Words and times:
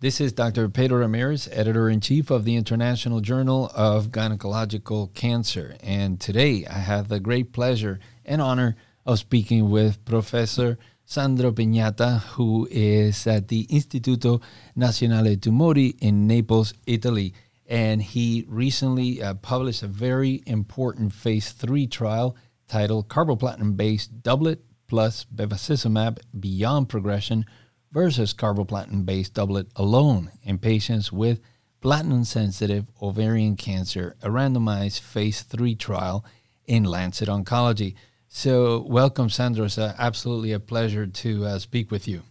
This 0.00 0.18
is 0.18 0.32
Dr. 0.32 0.70
Pedro 0.70 1.00
Ramirez, 1.00 1.46
editor 1.52 1.90
in 1.90 2.00
chief 2.00 2.30
of 2.30 2.46
the 2.46 2.56
International 2.56 3.20
Journal 3.20 3.70
of 3.74 4.10
Gynecological 4.10 5.12
Cancer. 5.12 5.76
And 5.80 6.18
today 6.18 6.64
I 6.64 6.78
have 6.78 7.08
the 7.08 7.20
great 7.20 7.52
pleasure 7.52 8.00
and 8.24 8.40
honor 8.40 8.76
of 9.04 9.18
speaking 9.18 9.68
with 9.68 10.02
Professor 10.06 10.78
Sandro 11.04 11.52
Pignata, 11.52 12.20
who 12.20 12.66
is 12.70 13.26
at 13.26 13.48
the 13.48 13.66
Istituto 13.66 14.40
Nazionale 14.74 15.36
Tumori 15.36 15.98
in 16.00 16.26
Naples, 16.26 16.72
Italy. 16.86 17.34
And 17.66 18.00
he 18.00 18.46
recently 18.48 19.22
uh, 19.22 19.34
published 19.34 19.82
a 19.82 19.86
very 19.86 20.42
important 20.46 21.12
phase 21.12 21.52
three 21.52 21.86
trial 21.86 22.38
titled 22.68 23.08
Carboplatin 23.08 23.76
based 23.76 24.22
doublet 24.22 24.60
plus 24.88 25.26
bevacizumab 25.26 26.20
beyond 26.40 26.88
progression 26.88 27.44
versus 27.92 28.32
carboplatin 28.32 29.04
based 29.04 29.34
doublet 29.34 29.66
alone 29.76 30.30
in 30.42 30.58
patients 30.58 31.12
with 31.12 31.40
platinum 31.80 32.24
sensitive 32.24 32.86
ovarian 33.00 33.56
cancer, 33.56 34.16
a 34.22 34.28
randomized 34.28 35.00
phase 35.00 35.42
three 35.42 35.74
trial 35.74 36.24
in 36.66 36.84
Lancet 36.84 37.28
Oncology. 37.28 37.94
So, 38.28 38.82
welcome, 38.82 39.28
Sandro. 39.28 39.64
It's 39.64 39.78
absolutely 39.78 40.52
a 40.52 40.60
pleasure 40.60 41.06
to 41.06 41.44
uh, 41.46 41.58
speak 41.58 41.90
with 41.90 42.06
you. 42.06 42.22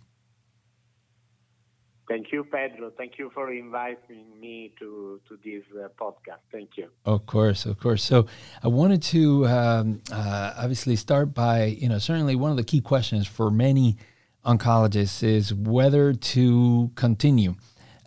Thank 2.07 2.31
you, 2.31 2.43
Pedro. 2.43 2.91
Thank 2.97 3.19
you 3.19 3.29
for 3.35 3.51
inviting 3.51 4.39
me 4.39 4.73
to, 4.79 5.21
to 5.27 5.37
this 5.43 5.63
uh, 5.75 5.89
podcast. 5.99 6.39
Thank 6.51 6.75
you. 6.75 6.87
Of 7.05 7.27
course, 7.27 7.65
of 7.65 7.79
course. 7.79 8.03
So 8.03 8.25
I 8.63 8.67
wanted 8.67 9.03
to 9.03 9.45
um, 9.45 10.01
uh, 10.11 10.53
obviously 10.57 10.95
start 10.95 11.35
by, 11.35 11.65
you 11.65 11.87
know, 11.87 11.99
certainly 11.99 12.35
one 12.35 12.49
of 12.49 12.57
the 12.57 12.63
key 12.63 12.81
questions 12.81 13.27
for 13.27 13.51
many 13.51 13.97
oncologists 14.45 15.23
is 15.23 15.53
whether 15.53 16.13
to 16.13 16.91
continue 16.95 17.55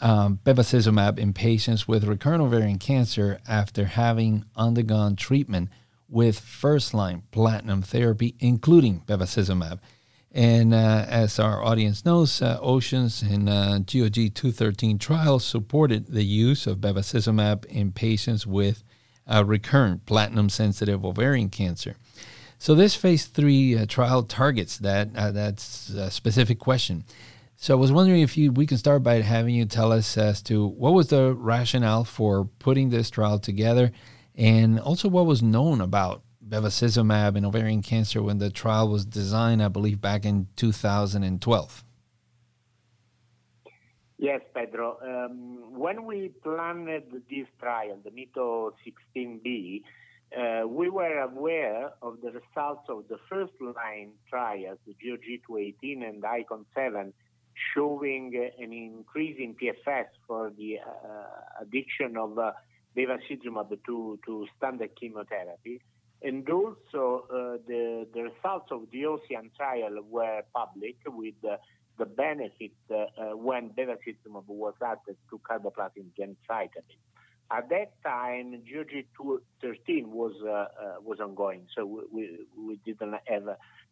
um, 0.00 0.40
bevacizumab 0.44 1.18
in 1.18 1.32
patients 1.32 1.86
with 1.86 2.04
recurrent 2.04 2.42
ovarian 2.42 2.78
cancer 2.78 3.38
after 3.46 3.84
having 3.84 4.44
undergone 4.56 5.14
treatment 5.16 5.68
with 6.08 6.40
first 6.40 6.92
line 6.92 7.22
platinum 7.30 7.82
therapy, 7.82 8.34
including 8.40 9.00
bevacizumab. 9.06 9.78
And 10.32 10.74
uh, 10.74 11.06
as 11.08 11.38
our 11.38 11.62
audience 11.62 12.04
knows, 12.04 12.42
uh, 12.42 12.58
Oceans 12.60 13.22
and 13.22 13.48
uh, 13.48 13.78
GOG 13.78 14.34
213 14.34 14.98
trials 14.98 15.44
supported 15.44 16.06
the 16.06 16.24
use 16.24 16.66
of 16.66 16.78
bevacizumab 16.78 17.64
in 17.66 17.92
patients 17.92 18.46
with 18.46 18.82
uh, 19.26 19.44
recurrent 19.44 20.04
platinum 20.06 20.48
sensitive 20.48 21.04
ovarian 21.04 21.48
cancer. 21.48 21.96
So 22.62 22.76
this 22.76 22.94
phase 22.94 23.24
three 23.24 23.76
uh, 23.76 23.86
trial 23.86 24.22
targets 24.22 24.78
that 24.78 25.08
uh, 25.16 25.32
that's 25.32 25.88
a 25.88 26.12
specific 26.12 26.60
question. 26.60 27.02
So 27.56 27.76
I 27.76 27.80
was 27.80 27.90
wondering 27.90 28.20
if 28.20 28.36
you 28.36 28.52
we 28.52 28.66
can 28.66 28.78
start 28.78 29.02
by 29.02 29.20
having 29.20 29.56
you 29.56 29.64
tell 29.64 29.90
us 29.90 30.16
as 30.16 30.40
to 30.42 30.68
what 30.68 30.92
was 30.92 31.08
the 31.08 31.34
rationale 31.34 32.04
for 32.04 32.44
putting 32.60 32.90
this 32.90 33.10
trial 33.10 33.40
together, 33.40 33.90
and 34.36 34.78
also 34.78 35.08
what 35.08 35.26
was 35.26 35.42
known 35.42 35.80
about 35.80 36.22
bevacizumab 36.48 37.34
in 37.34 37.44
ovarian 37.44 37.82
cancer 37.82 38.22
when 38.22 38.38
the 38.38 38.48
trial 38.48 38.88
was 38.88 39.04
designed, 39.04 39.60
I 39.60 39.66
believe, 39.66 40.00
back 40.00 40.24
in 40.24 40.46
2012. 40.54 41.84
Yes, 44.18 44.40
Pedro. 44.54 44.98
Um, 45.02 45.76
when 45.76 46.04
we 46.04 46.28
planned 46.44 46.86
this 46.86 47.48
trial, 47.58 47.98
the 48.04 48.12
MITO 48.12 48.72
16B, 48.86 49.82
uh, 50.36 50.66
we 50.66 50.88
were 50.88 51.18
aware 51.20 51.90
of 52.00 52.18
the 52.22 52.30
results 52.30 52.88
of 52.88 53.04
the 53.08 53.18
first 53.28 53.52
line 53.60 54.12
trials, 54.28 54.78
the 54.86 54.94
GOG 54.94 55.40
218 55.46 56.02
and 56.02 56.24
ICON 56.24 56.64
7, 56.74 57.12
showing 57.74 58.50
an 58.58 58.72
increase 58.72 59.36
in 59.38 59.54
PFS 59.54 60.06
for 60.26 60.50
the 60.56 60.78
uh, 60.78 61.62
addiction 61.62 62.16
of 62.16 62.38
uh, 62.38 62.52
bevacizumab 62.96 63.76
to, 63.86 64.18
to 64.24 64.46
standard 64.56 64.90
chemotherapy. 64.98 65.80
And 66.22 66.48
also, 66.48 67.26
uh, 67.28 67.58
the, 67.66 68.06
the 68.14 68.22
results 68.22 68.68
of 68.70 68.82
the 68.92 69.02
OCEAN 69.02 69.50
trial 69.56 69.98
were 70.08 70.42
public 70.54 70.96
with 71.06 71.34
uh, 71.44 71.56
the 71.98 72.06
benefit 72.06 72.72
uh, 72.90 73.36
when 73.36 73.70
bevacizumab 73.70 74.46
was 74.46 74.74
added 74.82 75.16
to 75.30 75.40
carboplatin 75.40 76.06
gemcitabine. 76.18 76.86
At 77.54 77.68
that 77.68 78.02
time, 78.02 78.52
GOG 78.52 79.04
213 79.16 80.10
was 80.10 80.32
uh, 80.42 81.00
was 81.02 81.20
ongoing, 81.20 81.66
so 81.76 81.84
we, 81.84 82.00
we, 82.10 82.38
we 82.56 82.76
didn't 82.84 83.14
have 83.26 83.44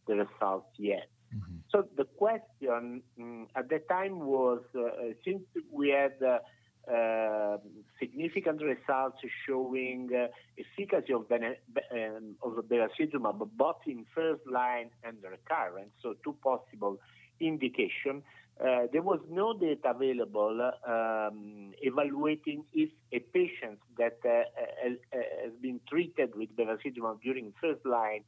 the 0.07 0.15
results 0.15 0.69
yet. 0.79 1.09
Mm-hmm. 1.35 1.57
So 1.71 1.85
the 1.97 2.05
question 2.05 3.03
um, 3.19 3.47
at 3.55 3.69
that 3.69 3.89
time 3.89 4.21
was, 4.21 4.63
uh, 4.75 5.13
since 5.25 5.43
we 5.71 5.91
had 5.91 6.15
uh, 6.23 7.59
significant 7.99 8.61
results 8.63 9.19
showing 9.47 10.09
uh, 10.13 10.27
efficacy 10.59 11.13
of, 11.13 11.29
bene- 11.29 11.61
um, 11.93 12.35
of 12.43 12.65
bevacizumab 12.65 13.49
both 13.57 13.77
in 13.87 14.05
first 14.15 14.41
line 14.51 14.91
and 15.05 15.19
recurrent, 15.23 15.91
so 16.03 16.15
two 16.25 16.35
possible 16.43 16.99
indications. 17.41 18.23
Uh, 18.61 18.87
there 18.93 19.01
was 19.01 19.21
no 19.31 19.55
data 19.55 19.91
available 19.91 20.71
um, 20.87 21.73
evaluating 21.81 22.63
if 22.75 22.91
a 23.11 23.19
patient 23.19 23.79
that 23.97 24.19
uh, 24.27 24.43
has, 24.83 24.99
has, 25.13 25.53
been 25.63 25.81
treated 25.89 26.35
with 26.35 26.55
bevacizumab 26.57 27.23
during 27.23 27.55
first 27.59 27.85
line, 27.87 28.23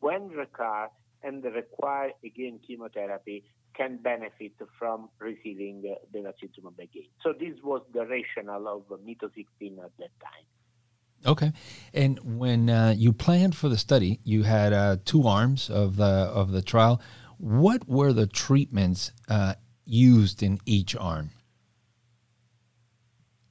when 0.00 0.28
recur 0.28 0.88
and 1.22 1.44
require 1.44 2.10
again 2.24 2.58
chemotherapy, 2.66 3.44
can 3.76 3.98
benefit 3.98 4.54
from 4.76 5.08
receiving 5.20 5.84
uh, 5.88 5.94
bevacizumab 6.12 6.76
again. 6.80 7.06
So 7.22 7.32
this 7.32 7.54
was 7.62 7.82
the 7.94 8.06
rationale 8.06 8.66
of 8.90 9.00
MITO 9.04 9.30
16 9.36 9.78
at 9.84 9.92
that 9.98 10.10
time. 10.20 10.46
Okay, 11.24 11.52
and 11.94 12.38
when 12.38 12.68
uh, 12.68 12.94
you 12.96 13.12
planned 13.12 13.56
for 13.56 13.68
the 13.68 13.78
study, 13.78 14.20
you 14.24 14.42
had 14.42 14.72
uh, 14.72 14.96
two 15.04 15.26
arms 15.26 15.70
of 15.70 15.96
the 15.96 16.04
of 16.04 16.50
the 16.50 16.62
trial. 16.62 17.00
What 17.38 17.88
were 17.88 18.12
the 18.12 18.26
treatments 18.26 19.12
uh, 19.28 19.54
used 19.86 20.42
in 20.42 20.58
each 20.66 20.94
arm? 20.96 21.30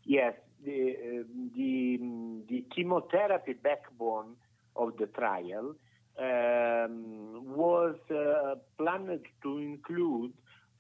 Yes, 0.04 0.34
the, 0.64 0.92
uh, 0.92 1.24
the, 1.56 2.00
the 2.48 2.66
chemotherapy 2.76 3.54
backbone 3.54 4.36
of 4.76 4.98
the 4.98 5.08
trial 5.08 5.76
um, 6.20 7.56
was 7.56 7.96
uh, 8.12 8.56
planned 8.78 9.20
to 9.44 9.58
include 9.58 10.34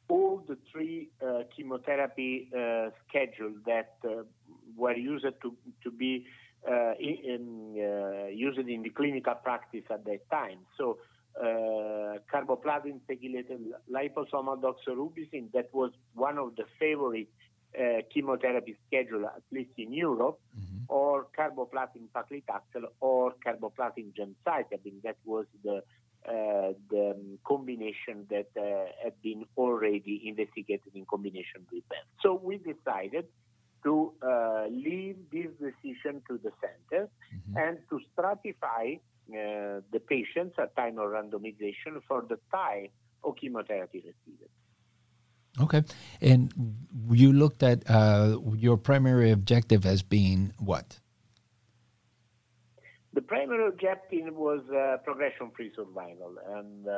all 0.07 0.43
the 0.47 0.57
three 0.71 1.09
uh, 1.25 1.43
chemotherapy 1.55 2.49
uh, 2.55 2.89
schedules 3.07 3.57
that 3.65 3.95
uh, 4.05 4.23
were 4.75 4.95
used 4.95 5.25
to, 5.41 5.55
to 5.83 5.91
be 5.91 6.25
uh, 6.69 6.93
in, 6.99 7.75
uh, 7.77 8.27
used 8.27 8.59
in 8.59 8.83
the 8.83 8.89
clinical 8.89 9.33
practice 9.35 9.83
at 9.89 10.05
that 10.05 10.29
time. 10.29 10.59
So, 10.77 10.99
carboplatin 12.31 12.99
pegylated 13.09 13.59
liposomal 13.91 14.61
doxorubicin, 14.61 15.51
that 15.53 15.69
was 15.73 15.91
one 16.13 16.37
of 16.37 16.55
the 16.55 16.63
favorite 16.79 17.27
uh, 17.77 18.01
chemotherapy 18.13 18.75
schedule, 18.87 19.25
at 19.25 19.43
least 19.51 19.71
in 19.77 19.91
Europe, 19.91 20.39
mm-hmm. 20.57 20.83
or 20.87 21.27
carboplatin 21.37 22.07
paclitaxel 22.15 22.85
or 23.01 23.33
carboplatin 23.45 24.13
gemcitabine. 24.17 25.01
That 25.03 25.17
was 25.25 25.45
the 25.63 25.83
uh, 26.27 26.73
the 26.89 27.11
um, 27.11 27.37
combination 27.45 28.25
that 28.31 28.47
uh, 28.57 28.89
had 29.03 29.13
been 29.21 29.45
already 29.57 30.23
investigated 30.25 30.91
in 30.95 31.05
combination 31.05 31.61
with 31.71 31.87
them. 31.89 32.01
So 32.21 32.33
we 32.41 32.57
decided 32.57 33.25
to 33.83 34.11
uh, 34.23 34.65
leave 34.67 35.17
this 35.31 35.51
decision 35.61 36.23
to 36.27 36.39
the 36.43 36.51
centers 36.59 37.09
mm-hmm. 37.09 37.57
and 37.57 37.77
to 37.91 37.99
stratify 38.17 38.95
uh, 38.95 38.99
the 39.27 39.99
patients 40.07 40.55
at 40.59 40.75
time 40.75 40.97
of 40.99 41.09
randomization 41.09 42.01
for 42.07 42.25
the 42.27 42.37
type 42.51 42.91
of 43.23 43.35
chemotherapy 43.35 43.99
received. 43.99 44.49
Okay. 45.61 45.83
And 46.21 46.53
you 47.11 47.31
looked 47.31 47.63
at 47.63 47.89
uh, 47.89 48.37
your 48.55 48.77
primary 48.77 49.31
objective 49.31 49.85
as 49.85 50.01
being 50.01 50.53
what? 50.59 50.99
The 53.13 53.21
primary 53.21 53.67
objective 53.69 54.35
was 54.35 54.61
uh, 54.69 54.97
progression-free 55.05 55.71
survival, 55.75 56.35
and 56.49 56.85
uh, 56.85 56.91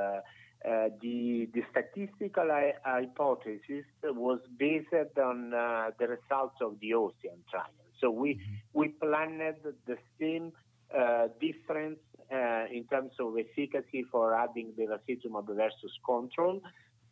uh 0.65 0.89
the 0.99 1.47
the 1.53 1.61
statistical 1.69 2.49
hypothesis 2.83 3.85
was 4.03 4.39
based 4.57 4.87
on 5.23 5.53
uh, 5.53 5.91
the 5.99 6.07
results 6.07 6.55
of 6.59 6.79
the 6.79 6.89
OCEAN 6.95 7.45
trial. 7.51 7.65
So 8.01 8.09
we 8.09 8.33
mm-hmm. 8.33 8.53
we 8.73 8.87
planned 8.87 9.41
the 9.85 9.97
same 10.19 10.53
uh, 10.97 11.27
difference 11.39 11.99
in 12.31 12.85
terms 12.89 13.11
of 13.19 13.35
efficacy 13.37 14.03
for 14.11 14.35
adding 14.35 14.73
bevacizumab 14.77 15.47
versus 15.55 15.91
control, 16.05 16.61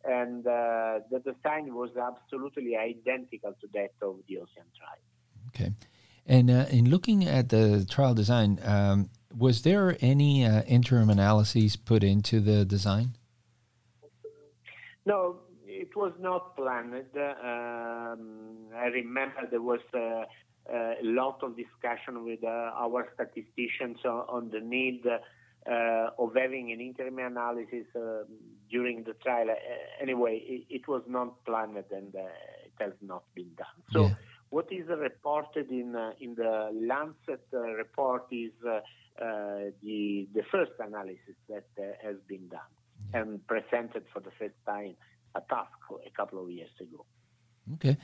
and 0.04 0.46
uh, 0.46 1.00
the 1.10 1.18
design 1.20 1.74
was 1.74 1.90
absolutely 1.96 2.76
identical 2.76 3.52
to 3.60 3.66
that 3.74 3.90
of 4.02 4.16
the 4.28 4.36
OCEAN 4.36 4.68
trial. 4.78 5.02
Okay. 5.48 5.72
And 6.26 6.50
uh, 6.50 6.66
in 6.70 6.90
looking 6.90 7.24
at 7.24 7.48
the 7.48 7.86
trial 7.88 8.14
design, 8.14 8.58
um, 8.62 9.10
was 9.36 9.62
there 9.62 9.96
any 10.00 10.44
uh, 10.44 10.62
interim 10.62 11.08
analyses 11.10 11.76
put 11.76 12.02
into 12.02 12.40
the 12.40 12.64
design? 12.64 13.16
No, 15.04 15.36
it 15.66 15.94
was 15.94 16.12
not 16.18 16.56
planned. 16.56 16.94
Um, 16.94 18.56
I 18.74 18.86
remember 18.86 19.46
there 19.50 19.62
was 19.62 19.80
uh, 19.94 20.24
a 20.72 20.96
lot 21.02 21.42
of 21.42 21.56
discussion 21.56 22.24
with 22.24 22.42
uh, 22.42 22.70
our 22.74 23.08
statisticians 23.14 23.98
on, 24.04 24.24
on 24.28 24.50
the 24.50 24.60
need 24.60 25.02
uh, 25.06 26.10
of 26.18 26.30
having 26.36 26.72
an 26.72 26.80
interim 26.80 27.18
analysis 27.18 27.86
uh, 27.96 28.22
during 28.70 29.04
the 29.04 29.14
trial. 29.14 29.50
Uh, 29.50 30.02
anyway, 30.02 30.40
it, 30.46 30.64
it, 30.70 30.88
was 30.88 31.02
not 31.08 31.44
planned 31.44 31.76
and 31.90 32.14
uh, 32.14 32.20
it 32.64 32.72
has 32.78 32.92
not 33.02 33.24
been 33.34 33.50
done. 33.56 33.66
So. 33.92 34.02
Yeah. 34.02 34.14
What 34.50 34.68
is 34.70 34.86
reported 34.86 35.72
in 35.72 35.96
uh, 35.96 36.12
in 36.20 36.36
the 36.36 36.70
Lancet 36.72 37.44
report 37.52 38.26
is 38.30 38.52
the 38.62 38.80
the 39.82 40.42
first 40.52 40.70
analysis 40.78 41.34
that 41.48 41.66
has 42.00 42.14
been 42.28 42.46
done 42.46 42.60
and 43.12 43.44
presented 43.48 44.04
for 44.12 44.20
the 44.20 44.30
first 44.38 44.54
time 44.64 44.94
at 45.34 45.48
ASCO 45.48 45.98
a 46.06 46.10
couple 46.16 46.40
of 46.40 46.48
years 46.48 46.70
ago. 46.80 47.04
Okay. 47.74 47.96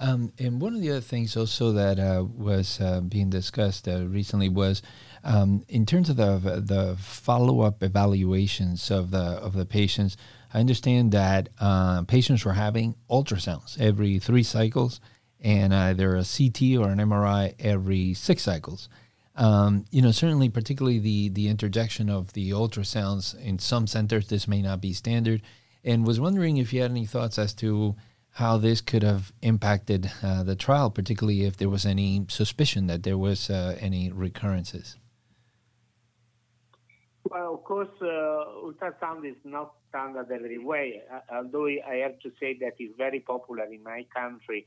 Um, 0.00 0.32
and 0.38 0.60
one 0.60 0.74
of 0.74 0.80
the 0.80 0.90
other 0.90 1.00
things 1.00 1.36
also 1.36 1.72
that 1.72 1.98
uh, 1.98 2.24
was 2.24 2.80
uh, 2.80 3.00
being 3.00 3.30
discussed 3.30 3.88
uh, 3.88 4.06
recently 4.06 4.48
was 4.48 4.80
um, 5.24 5.64
in 5.68 5.86
terms 5.86 6.08
of 6.08 6.16
the 6.16 6.62
the 6.64 6.96
follow 6.98 7.60
up 7.60 7.82
evaluations 7.82 8.90
of 8.90 9.10
the 9.10 9.18
of 9.18 9.54
the 9.54 9.66
patients. 9.66 10.16
I 10.54 10.60
understand 10.60 11.12
that 11.12 11.48
uh, 11.60 12.02
patients 12.04 12.44
were 12.44 12.52
having 12.52 12.94
ultrasounds 13.10 13.78
every 13.80 14.18
three 14.18 14.44
cycles, 14.44 15.00
and 15.40 15.74
either 15.74 16.14
a 16.16 16.24
CT 16.24 16.78
or 16.78 16.90
an 16.90 16.98
MRI 16.98 17.54
every 17.58 18.14
six 18.14 18.44
cycles. 18.44 18.88
Um, 19.34 19.84
you 19.90 20.02
know, 20.02 20.10
certainly, 20.10 20.48
particularly 20.48 21.00
the 21.00 21.28
the 21.30 21.48
interjection 21.48 22.08
of 22.08 22.32
the 22.34 22.50
ultrasounds 22.50 23.38
in 23.40 23.58
some 23.58 23.86
centers, 23.86 24.28
this 24.28 24.46
may 24.46 24.62
not 24.62 24.80
be 24.80 24.92
standard. 24.92 25.42
And 25.84 26.06
was 26.06 26.20
wondering 26.20 26.56
if 26.56 26.72
you 26.72 26.82
had 26.82 26.90
any 26.90 27.06
thoughts 27.06 27.38
as 27.38 27.54
to 27.54 27.94
how 28.38 28.56
this 28.56 28.80
could 28.80 29.02
have 29.02 29.32
impacted 29.42 30.08
uh, 30.22 30.44
the 30.44 30.54
trial, 30.54 30.90
particularly 30.90 31.42
if 31.42 31.56
there 31.56 31.68
was 31.68 31.84
any 31.84 32.24
suspicion 32.28 32.86
that 32.86 33.02
there 33.02 33.18
was 33.18 33.50
uh, 33.50 33.76
any 33.80 34.12
recurrences. 34.12 34.96
Well, 37.28 37.54
of 37.54 37.64
course, 37.64 37.88
uh, 38.00 38.06
ultrasound 38.64 39.28
is 39.28 39.34
not 39.44 39.74
standard 39.88 40.30
everywhere. 40.30 41.00
Uh, 41.12 41.34
although 41.34 41.66
I 41.66 41.96
have 42.04 42.20
to 42.20 42.30
say 42.38 42.56
that 42.60 42.74
it's 42.78 42.96
very 42.96 43.18
popular 43.18 43.64
in 43.64 43.82
my 43.82 44.06
country. 44.14 44.66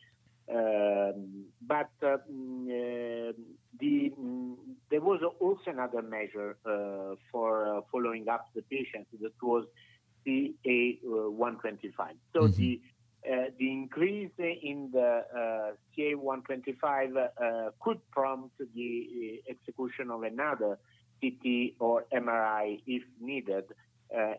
Um, 0.54 1.46
but 1.66 1.92
uh, 2.04 2.18
mm, 2.30 2.66
uh, 2.68 3.32
the, 3.80 4.12
mm, 4.20 4.56
there 4.90 5.00
was 5.00 5.22
also 5.40 5.72
another 5.72 6.02
measure 6.02 6.58
for 7.32 7.86
following 7.90 8.28
up 8.28 8.50
the 8.54 8.64
patients 8.64 9.08
that 9.22 9.32
was 9.42 9.64
CA 10.26 11.00
125. 11.04 12.16
So 12.34 12.42
mm-hmm. 12.42 12.62
the 12.62 12.82
uh, 12.84 13.01
the 13.24 13.72
increase 13.72 14.32
in 14.40 14.90
the 14.92 15.24
uh, 15.36 15.72
CA125 15.98 17.18
uh, 17.18 17.70
could 17.80 18.00
prompt 18.12 18.58
the 18.76 19.42
execution 19.50 20.10
of 20.10 20.24
another 20.24 20.80
CT 21.22 21.74
or 21.80 22.06
MRI 22.14 22.82
if 22.88 23.04
needed, 23.20 23.66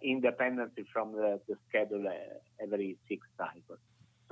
independently 0.02 0.84
from 0.92 1.12
the, 1.12 1.40
the 1.48 1.56
schedule 1.68 2.06
every 2.60 2.96
six 3.08 3.26
cycles. 3.38 3.78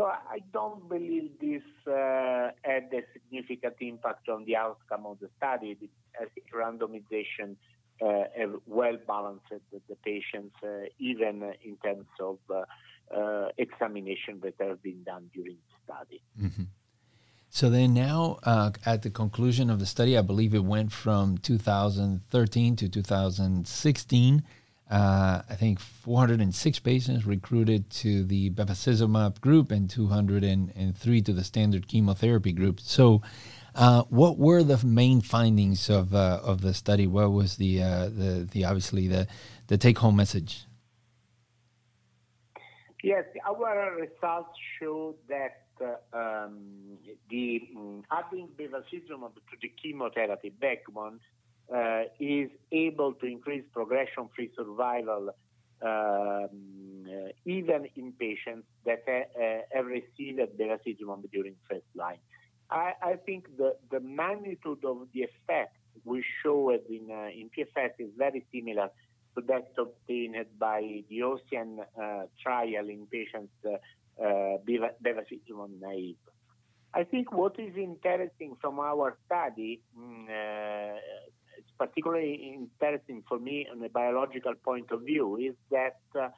So 0.00 0.06
I 0.06 0.38
don't 0.50 0.88
believe 0.88 1.32
this 1.40 1.62
uh, 1.86 2.52
had 2.62 2.88
a 2.92 3.02
significant 3.12 3.74
impact 3.80 4.30
on 4.30 4.46
the 4.46 4.56
outcome 4.56 5.04
of 5.04 5.18
the 5.20 5.28
study. 5.36 5.74
Think 5.74 6.46
randomization 6.54 7.56
uh, 8.02 8.24
well 8.66 8.96
balanced 9.06 9.44
the, 9.50 9.80
the 9.90 9.96
patients, 9.96 10.54
uh, 10.64 10.88
even 10.98 11.52
in 11.62 11.76
terms 11.84 12.06
of 12.18 12.38
uh, 13.14 13.48
examination 13.58 14.40
that 14.42 14.54
have 14.60 14.82
been 14.82 15.02
done 15.02 15.30
during 15.34 15.56
the 15.56 15.94
study. 15.94 16.22
Mm-hmm. 16.40 16.62
So 17.52 17.68
then 17.68 17.94
now, 17.94 18.38
uh, 18.44 18.70
at 18.86 19.02
the 19.02 19.10
conclusion 19.10 19.70
of 19.70 19.80
the 19.80 19.86
study, 19.86 20.16
I 20.16 20.22
believe 20.22 20.54
it 20.54 20.64
went 20.64 20.92
from 20.92 21.38
2013 21.38 22.76
to 22.76 22.88
2016. 22.88 24.44
Uh, 24.88 25.42
I 25.48 25.54
think 25.54 25.80
406 25.80 26.78
patients 26.80 27.26
recruited 27.26 27.90
to 27.90 28.24
the 28.24 28.50
bevacizumab 28.50 29.40
group 29.40 29.72
and 29.72 29.90
203 29.90 31.22
to 31.22 31.32
the 31.32 31.44
standard 31.44 31.88
chemotherapy 31.88 32.52
group. 32.52 32.80
So, 32.80 33.22
uh, 33.74 34.02
what 34.08 34.36
were 34.38 34.62
the 34.64 34.84
main 34.84 35.20
findings 35.20 35.88
of 35.90 36.12
uh, 36.14 36.40
of 36.42 36.60
the 36.60 36.74
study? 36.74 37.06
What 37.06 37.30
was 37.30 37.56
the 37.56 37.82
uh, 37.82 38.04
the 38.06 38.48
the 38.50 38.64
obviously 38.64 39.06
the 39.06 39.28
the 39.68 39.78
take 39.78 39.98
home 39.98 40.16
message? 40.16 40.64
Yes, 43.02 43.24
our 43.46 43.96
results 43.96 44.50
show 44.78 45.14
that 45.28 45.62
uh, 45.80 46.16
um, 46.16 46.98
the 47.30 47.62
um, 47.74 48.02
adding 48.10 48.48
bevacizumab 48.58 49.34
to 49.34 49.56
the 49.62 49.72
chemotherapy 49.82 50.50
backbone 50.50 51.18
uh, 51.74 52.02
is 52.18 52.50
able 52.72 53.14
to 53.14 53.26
increase 53.26 53.64
progression-free 53.72 54.50
survival 54.54 55.30
um, 55.82 56.48
uh, 57.06 57.30
even 57.46 57.88
in 57.96 58.12
patients 58.12 58.66
that 58.84 59.02
uh, 59.08 59.62
have 59.72 59.86
received 59.86 60.38
bevacizumab 60.58 61.30
during 61.32 61.54
first 61.70 61.86
line. 61.94 62.18
I, 62.70 62.92
I, 63.02 63.14
think 63.14 63.56
the, 63.56 63.76
the 63.90 64.00
magnitude 64.00 64.84
of 64.84 65.08
the 65.14 65.22
effect 65.22 65.76
we 66.04 66.22
showed 66.42 66.80
in, 66.88 67.08
uh, 67.10 67.28
in 67.28 67.50
PFS 67.56 67.92
is 67.98 68.10
very 68.16 68.44
similar 68.54 68.90
to 69.34 69.42
that 69.46 69.72
obtained 69.78 70.36
by 70.58 71.02
the 71.08 71.20
OCEAN 71.20 71.78
uh, 71.80 72.26
trial 72.42 72.88
in 72.88 73.06
patients 73.06 73.52
uh, 73.64 73.76
uh, 74.22 74.58
bevacizumab 74.66 75.80
naive. 75.80 76.16
I 76.92 77.04
think 77.04 77.32
what 77.32 77.58
is 77.58 77.76
interesting 77.76 78.56
from 78.60 78.80
our 78.80 79.16
study, 79.26 79.80
mm, 79.96 80.24
uh, 80.24 80.98
it's 81.56 81.70
particularly 81.78 82.58
interesting 82.58 83.22
for 83.28 83.38
me 83.38 83.66
on 83.70 83.82
a 83.84 83.88
biological 83.88 84.54
point 84.54 84.90
of 84.90 85.02
view, 85.02 85.36
is 85.36 85.54
that 85.70 86.00
uh, 86.18 86.28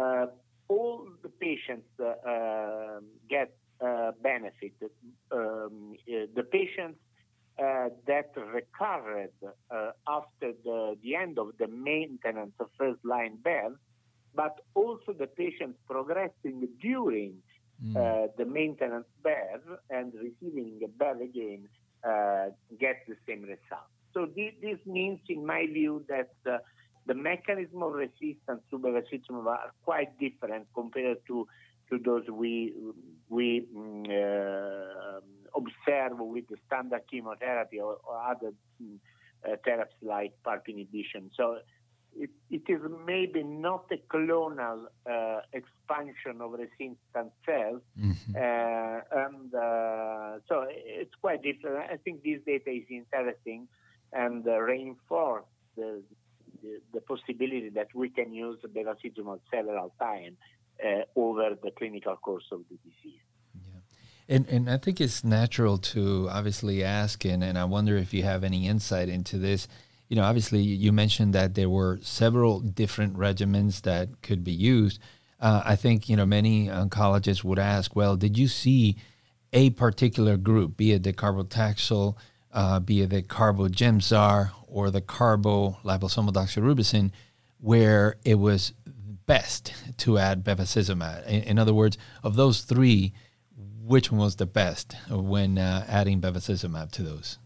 uh, 0.00 0.26
all 0.68 1.06
the 1.22 1.28
patients 1.28 1.88
uh, 2.00 3.00
get 3.28 3.52
benefit. 4.22 4.74
Um, 5.30 5.96
the 6.08 6.44
patients 6.50 6.98
uh, 7.00 7.11
that 7.58 8.30
recovered 8.36 9.32
uh, 9.70 9.90
after 10.08 10.52
the, 10.64 10.96
the 11.02 11.14
end 11.14 11.38
of 11.38 11.52
the 11.58 11.68
maintenance 11.68 12.52
of 12.60 12.68
first 12.78 13.04
line 13.04 13.36
Bev, 13.42 13.72
but 14.34 14.60
also 14.74 15.12
the 15.18 15.26
patients 15.26 15.78
progressing 15.88 16.68
during 16.80 17.34
mm. 17.84 17.96
uh, 17.96 18.28
the 18.38 18.44
maintenance 18.44 19.06
Bev 19.22 19.60
and 19.90 20.12
receiving 20.14 20.80
a 20.84 20.88
Bev 20.88 21.20
again 21.20 21.68
uh, 22.04 22.46
get 22.80 23.04
the 23.06 23.16
same 23.28 23.42
result. 23.42 23.88
So 24.14 24.26
this, 24.26 24.52
this, 24.60 24.78
means, 24.86 25.20
in 25.28 25.46
my 25.46 25.66
view, 25.66 26.04
that 26.08 26.32
uh, 26.50 26.58
the 27.06 27.14
mechanism 27.14 27.82
of 27.82 27.92
resistance 27.92 28.62
to 28.70 28.78
bevacizumab 28.78 29.46
are 29.46 29.72
quite 29.84 30.18
different 30.18 30.66
compared 30.74 31.18
to 31.28 31.46
to 31.90 31.98
those 31.98 32.24
we 32.30 32.72
we 33.28 33.66
mm, 33.74 34.08
uh, 35.54 35.60
observe 35.60 36.18
with 36.18 36.48
the 36.48 36.56
standard 36.66 37.02
chemotherapy 37.10 37.80
or, 37.80 37.98
or 38.04 38.22
other 38.30 38.52
mm, 38.82 38.96
uh, 39.46 39.56
therapies 39.66 40.02
like 40.02 40.32
PARP 40.44 40.68
inhibition. 40.68 41.30
So 41.36 41.58
it, 42.16 42.30
it 42.50 42.62
is 42.68 42.80
maybe 43.06 43.42
not 43.42 43.90
a 43.90 43.96
clonal 44.14 44.84
uh, 45.10 45.40
expansion 45.52 46.40
of 46.40 46.52
resistant 46.52 47.32
cells, 47.46 47.82
mm-hmm. 47.98 48.36
uh, 48.36 49.24
and 49.24 49.54
uh, 49.54 50.38
so 50.48 50.66
it's 50.68 51.14
quite 51.20 51.42
different. 51.42 51.90
I 51.90 51.96
think 51.96 52.22
this 52.22 52.40
data 52.44 52.70
is 52.70 52.84
interesting 52.90 53.68
and 54.12 54.46
uh, 54.46 54.58
reinforce 54.58 55.44
the, 55.76 56.02
the, 56.62 56.80
the 56.92 57.00
possibility 57.00 57.70
that 57.70 57.88
we 57.94 58.10
can 58.10 58.32
use 58.32 58.58
the 58.62 58.68
bevacizumab 58.68 59.40
several 59.50 59.94
times 59.98 60.36
uh, 60.84 61.02
over 61.16 61.56
the 61.62 61.70
clinical 61.70 62.16
course 62.16 62.44
of 62.52 62.60
the 62.70 62.76
disease. 62.84 63.20
And, 64.28 64.46
and 64.48 64.70
I 64.70 64.78
think 64.78 65.00
it's 65.00 65.24
natural 65.24 65.78
to 65.78 66.28
obviously 66.30 66.84
ask, 66.84 67.24
and, 67.24 67.42
and 67.42 67.58
I 67.58 67.64
wonder 67.64 67.96
if 67.96 68.14
you 68.14 68.22
have 68.22 68.44
any 68.44 68.66
insight 68.66 69.08
into 69.08 69.36
this. 69.36 69.68
You 70.08 70.16
know, 70.16 70.24
obviously, 70.24 70.60
you 70.60 70.92
mentioned 70.92 71.34
that 71.34 71.54
there 71.54 71.70
were 71.70 71.98
several 72.02 72.60
different 72.60 73.16
regimens 73.16 73.82
that 73.82 74.22
could 74.22 74.44
be 74.44 74.52
used. 74.52 75.00
Uh, 75.40 75.62
I 75.64 75.76
think, 75.76 76.08
you 76.08 76.16
know, 76.16 76.26
many 76.26 76.68
oncologists 76.68 77.42
would 77.42 77.58
ask, 77.58 77.96
well, 77.96 78.16
did 78.16 78.38
you 78.38 78.46
see 78.46 78.96
a 79.52 79.70
particular 79.70 80.36
group, 80.36 80.76
be 80.76 80.92
it 80.92 81.02
the 81.02 81.12
carbotaxol, 81.12 82.16
uh, 82.52 82.78
be 82.78 83.02
it 83.02 83.10
the 83.10 83.22
carbogemzar, 83.22 84.50
or 84.68 84.90
the 84.90 85.00
carbo 85.00 85.78
liposomal 85.84 86.32
doxorubicin, 86.32 87.10
where 87.58 88.16
it 88.24 88.36
was 88.36 88.72
best 89.26 89.74
to 89.98 90.18
add 90.18 90.44
bevacizumab? 90.44 91.26
In, 91.26 91.42
in 91.42 91.58
other 91.58 91.74
words, 91.74 91.98
of 92.22 92.36
those 92.36 92.62
three, 92.62 93.12
which 93.84 94.10
one 94.10 94.20
was 94.20 94.36
the 94.36 94.46
best 94.46 94.96
when 95.10 95.58
uh, 95.58 95.84
adding 95.88 96.20
bevacizumab 96.20 96.90
to 96.92 97.02
those? 97.02 97.38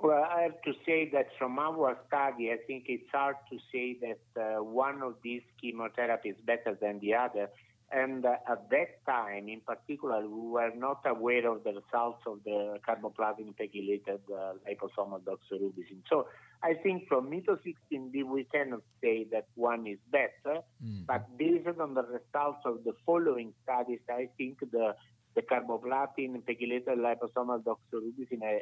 Well, 0.00 0.24
I 0.24 0.42
have 0.42 0.60
to 0.62 0.72
say 0.84 1.08
that 1.12 1.28
from 1.38 1.58
our 1.60 1.96
study, 2.08 2.50
I 2.50 2.56
think 2.66 2.86
it's 2.88 3.08
hard 3.12 3.36
to 3.50 3.58
say 3.72 3.96
that 4.00 4.40
uh, 4.40 4.62
one 4.62 5.00
of 5.00 5.14
these 5.22 5.42
chemotherapies 5.62 6.30
is 6.30 6.36
better 6.44 6.76
than 6.80 6.98
the 6.98 7.14
other. 7.14 7.48
And 7.92 8.24
uh, 8.24 8.36
at 8.50 8.68
that 8.70 9.04
time, 9.06 9.48
in 9.48 9.60
particular, 9.60 10.22
we 10.26 10.50
were 10.50 10.72
not 10.74 11.02
aware 11.04 11.46
of 11.48 11.62
the 11.62 11.74
results 11.74 12.22
of 12.26 12.38
the 12.44 12.78
carboplatin 12.88 13.54
pegylated 13.54 14.20
uh, 14.32 14.54
liposomal 14.66 15.20
doxorubicin. 15.20 16.02
So 16.08 16.26
I 16.64 16.74
think 16.74 17.08
from 17.08 17.28
MITO 17.28 17.58
16B, 17.66 18.24
we 18.24 18.44
cannot 18.44 18.82
say 19.00 19.26
that 19.32 19.46
one 19.56 19.86
is 19.86 19.98
better, 20.10 20.60
mm. 20.84 21.06
but 21.06 21.36
based 21.36 21.66
on 21.80 21.94
the 21.94 22.02
results 22.02 22.62
of 22.64 22.84
the 22.84 22.92
following 23.04 23.52
studies, 23.64 24.00
I 24.08 24.28
think 24.38 24.60
the 24.60 24.94
the 25.34 25.42
carboplatin 25.42 26.42
pegylated 26.42 26.98
liposomal 26.98 27.62
doxorubicin 27.62 28.42
has, 28.42 28.60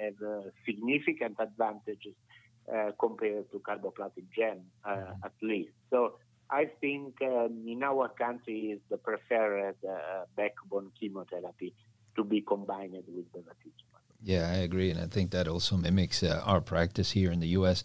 has 0.00 0.14
uh, 0.24 0.42
significant 0.64 1.36
advantages 1.40 2.14
uh, 2.72 2.92
compared 3.00 3.50
to 3.50 3.58
carboplatin 3.58 4.26
gem, 4.36 4.60
uh, 4.84 4.90
mm. 4.90 5.16
at 5.24 5.32
least. 5.42 5.72
So 5.90 6.18
I 6.50 6.66
think 6.80 7.14
um, 7.22 7.64
in 7.66 7.82
our 7.82 8.08
country 8.08 8.70
is 8.72 8.80
the 8.90 8.96
preferred 8.96 9.74
uh, 9.88 10.24
backbone 10.36 10.92
chemotherapy 10.98 11.74
to 12.16 12.24
be 12.24 12.40
combined 12.40 12.92
with 12.92 13.32
the 13.32 13.40
bevacizumab. 13.40 13.85
Yeah, 14.22 14.50
I 14.50 14.56
agree, 14.56 14.90
and 14.90 15.00
I 15.00 15.06
think 15.06 15.30
that 15.30 15.46
also 15.46 15.76
mimics 15.76 16.22
uh, 16.22 16.42
our 16.44 16.60
practice 16.60 17.10
here 17.12 17.30
in 17.30 17.40
the 17.40 17.48
U.S. 17.48 17.84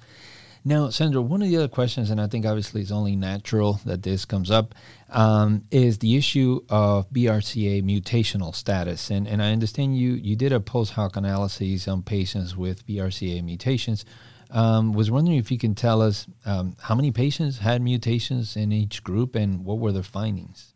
Now, 0.63 0.89
Sandro, 0.89 1.21
one 1.21 1.41
of 1.41 1.50
the 1.50 1.57
other 1.57 1.67
questions, 1.67 2.11
and 2.11 2.21
I 2.21 2.27
think 2.27 2.45
obviously 2.45 2.81
it's 2.81 2.91
only 2.91 3.15
natural 3.15 3.79
that 3.85 4.03
this 4.03 4.25
comes 4.25 4.51
up, 4.51 4.75
um, 5.09 5.63
is 5.71 5.97
the 5.97 6.15
issue 6.15 6.61
of 6.69 7.09
BRCA 7.09 7.81
mutational 7.81 8.53
status. 8.53 9.09
And, 9.09 9.27
and 9.27 9.41
I 9.41 9.53
understand 9.53 9.97
you, 9.97 10.13
you 10.13 10.35
did 10.35 10.53
a 10.53 10.59
post 10.59 10.93
hoc 10.93 11.15
analysis 11.15 11.88
on 11.88 12.03
patients 12.03 12.55
with 12.55 12.85
BRCA 12.85 13.43
mutations. 13.43 14.05
Um, 14.51 14.93
was 14.93 15.09
wondering 15.09 15.38
if 15.38 15.50
you 15.50 15.57
can 15.57 15.73
tell 15.73 16.01
us 16.01 16.27
um, 16.45 16.75
how 16.79 16.93
many 16.93 17.11
patients 17.11 17.57
had 17.57 17.81
mutations 17.81 18.55
in 18.55 18.71
each 18.71 19.03
group 19.03 19.35
and 19.35 19.65
what 19.65 19.79
were 19.79 19.91
the 19.91 20.03
findings? 20.03 20.75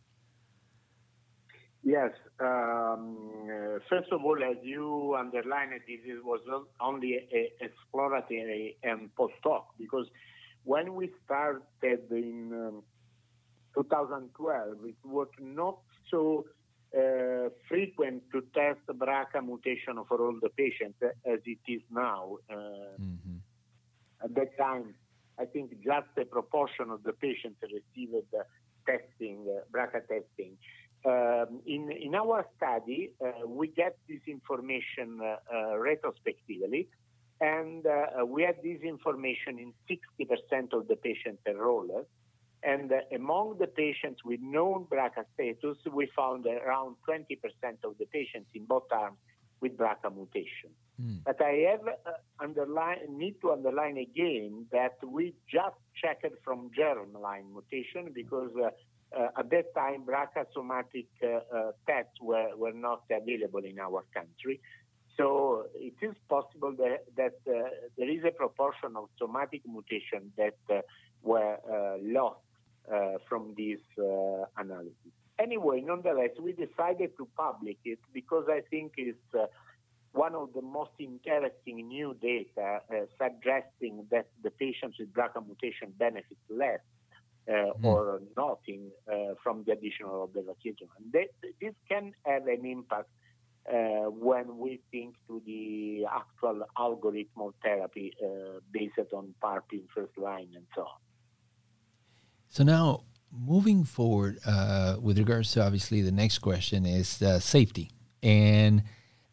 Yes. 1.83 2.11
Um, 2.37 3.17
uh, 3.45 3.79
first 3.89 4.11
of 4.11 4.23
all, 4.25 4.37
as 4.43 4.57
you 4.61 5.15
underlined, 5.17 5.71
this 5.87 5.99
was 6.23 6.41
only 6.81 7.15
a, 7.31 7.51
exploratory 7.61 8.77
and 8.83 9.13
post-hoc 9.15 9.67
because 9.77 10.07
when 10.65 10.95
we 10.95 11.11
started 11.23 11.61
in 12.11 12.51
um, 12.51 12.83
2012, 13.75 14.77
it 14.85 14.95
was 15.05 15.27
not 15.39 15.77
so 16.11 16.45
uh, 16.95 17.49
frequent 17.69 18.23
to 18.31 18.41
test 18.53 18.79
BRCA 18.87 19.45
mutation 19.45 19.95
for 20.07 20.25
all 20.25 20.37
the 20.41 20.49
patients 20.49 20.97
as 21.03 21.39
it 21.45 21.59
is 21.67 21.81
now. 21.91 22.37
Uh, 22.49 22.55
mm-hmm. 22.99 23.37
At 24.23 24.35
that 24.35 24.57
time, 24.57 24.95
I 25.39 25.45
think 25.45 25.71
just 25.83 26.07
a 26.17 26.25
proportion 26.25 26.89
of 26.89 27.03
the 27.03 27.13
patients 27.13 27.59
received 27.61 28.25
testing, 28.85 29.45
uh, 29.47 29.61
BRCA 29.71 30.01
testing. 30.07 30.57
Um, 31.05 31.61
in, 31.67 31.91
in 31.91 32.15
our 32.15 32.47
study, 32.57 33.11
uh, 33.23 33.45
we 33.47 33.67
get 33.67 33.97
this 34.09 34.21
information 34.27 35.19
uh, 35.21 35.35
uh, 35.53 35.77
retrospectively, 35.77 36.87
and 37.39 37.85
uh, 37.85 38.25
we 38.25 38.41
had 38.41 38.55
this 38.63 38.81
information 38.81 39.59
in 39.59 39.73
60% 39.87 40.73
of 40.73 40.87
the 40.87 40.95
patients 40.95 41.41
enrolled. 41.47 41.91
And 42.63 42.91
uh, 42.91 43.01
among 43.13 43.57
the 43.59 43.67
patients 43.67 44.21
with 44.25 44.39
known 44.41 44.87
BRCA 44.91 45.25
status, 45.35 45.77
we 45.93 46.09
found 46.15 46.47
around 46.47 46.95
20% 47.07 47.37
of 47.83 47.97
the 47.99 48.05
patients 48.05 48.49
in 48.55 48.65
both 48.65 48.85
arms 48.91 49.17
with 49.61 49.77
BRCA 49.77 50.15
mutation. 50.15 50.71
Mm. 50.99 51.19
But 51.23 51.39
I 51.41 51.67
have 51.71 51.87
uh, 51.87 52.11
underline, 52.39 52.97
need 53.09 53.39
to 53.41 53.51
underline 53.51 53.97
again 53.97 54.65
that 54.71 54.97
we 55.05 55.35
just 55.47 55.77
checked 56.01 56.25
from 56.43 56.71
germline 56.77 57.51
mutation 57.51 58.11
because 58.13 58.51
uh, 58.57 58.67
uh, 58.67 58.71
at 59.37 59.49
that 59.49 59.73
time 59.75 60.05
BRCA 60.05 60.45
somatic 60.53 61.07
uh, 61.23 61.27
uh, 61.55 61.71
tests 61.87 62.19
were, 62.21 62.55
were 62.55 62.73
not 62.73 63.03
available 63.11 63.63
in 63.63 63.79
our 63.79 64.03
country. 64.13 64.59
So 65.17 65.65
it 65.75 65.93
is 66.01 66.15
possible 66.27 66.73
that, 66.77 67.05
that 67.15 67.39
uh, 67.47 67.69
there 67.97 68.09
is 68.09 68.23
a 68.27 68.31
proportion 68.31 68.95
of 68.97 69.09
somatic 69.17 69.61
mutation 69.65 70.31
that 70.37 70.57
were 71.23 71.57
lost 72.01 72.41
from 73.27 73.55
this 73.57 73.79
analysis. 74.57 75.13
Anyway, 75.37 75.81
nonetheless, 75.81 76.29
we 76.41 76.53
decided 76.53 77.11
to 77.17 77.27
publish 77.35 77.75
it 77.83 77.99
because 78.13 78.45
I 78.49 78.61
think 78.69 78.93
it's 78.97 79.17
uh, 79.37 79.47
one 80.13 80.33
of 80.33 80.53
the 80.53 80.61
most 80.61 80.91
interesting 80.97 81.87
new 81.87 82.15
data 82.21 82.79
uh, 82.89 83.05
suggesting 83.21 84.05
that 84.11 84.27
the 84.43 84.51
patients 84.51 84.97
with 84.97 85.13
BRCA 85.13 85.45
mutation 85.45 85.93
benefit 85.97 86.37
less 86.49 86.79
uh, 86.79 86.94
mm. 87.49 87.83
or 87.83 88.21
nothing 88.37 88.91
uh, 89.11 89.35
from 89.43 89.63
the 89.65 89.73
addition 89.73 90.05
of 90.05 90.29
bevacizumab. 90.29 91.01
This 91.11 91.73
can 91.89 92.13
have 92.25 92.47
an 92.47 92.65
impact 92.65 93.09
uh, 93.67 94.09
when 94.09 94.57
we 94.57 94.79
think 94.91 95.15
to 95.27 95.41
the 95.45 96.05
actual 96.05 96.65
algorithm 96.77 97.41
of 97.41 97.53
therapy 97.63 98.13
uh, 98.23 98.59
based 98.71 99.11
on 99.13 99.33
PARP 99.41 99.63
in 99.73 99.83
first 99.93 100.17
line 100.17 100.49
and 100.55 100.65
so 100.75 100.81
on. 100.81 100.99
So 102.49 102.63
now 102.63 103.03
moving 103.31 103.83
forward, 103.83 104.39
uh, 104.45 104.97
with 105.01 105.17
regards 105.17 105.51
to 105.53 105.63
obviously 105.63 106.01
the 106.01 106.11
next 106.11 106.39
question 106.39 106.85
is 106.85 107.21
uh, 107.21 107.39
safety. 107.39 107.91
And 108.23 108.83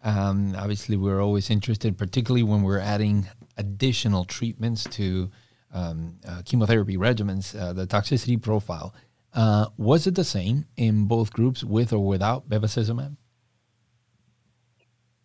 um, 0.02 0.54
obviously, 0.57 0.97
we're 0.97 1.21
always 1.21 1.49
interested, 1.50 1.97
particularly 1.97 2.42
when 2.42 2.62
we're 2.62 2.81
adding 2.81 3.28
additional 3.57 4.25
treatments 4.25 4.85
to 4.85 5.31
um, 5.73 6.19
uh, 6.26 6.43
chemotherapy 6.45 6.97
regimens, 6.97 7.59
uh, 7.59 7.73
the 7.73 7.87
toxicity 7.87 8.41
profile. 8.41 8.95
Uh, 9.35 9.67
was 9.76 10.07
it 10.07 10.14
the 10.14 10.25
same 10.25 10.67
in 10.76 11.07
both 11.07 11.33
groups 11.33 11.64
with 11.64 11.93
or 11.93 12.07
without 12.07 12.49
bevacizumab? 12.49 13.17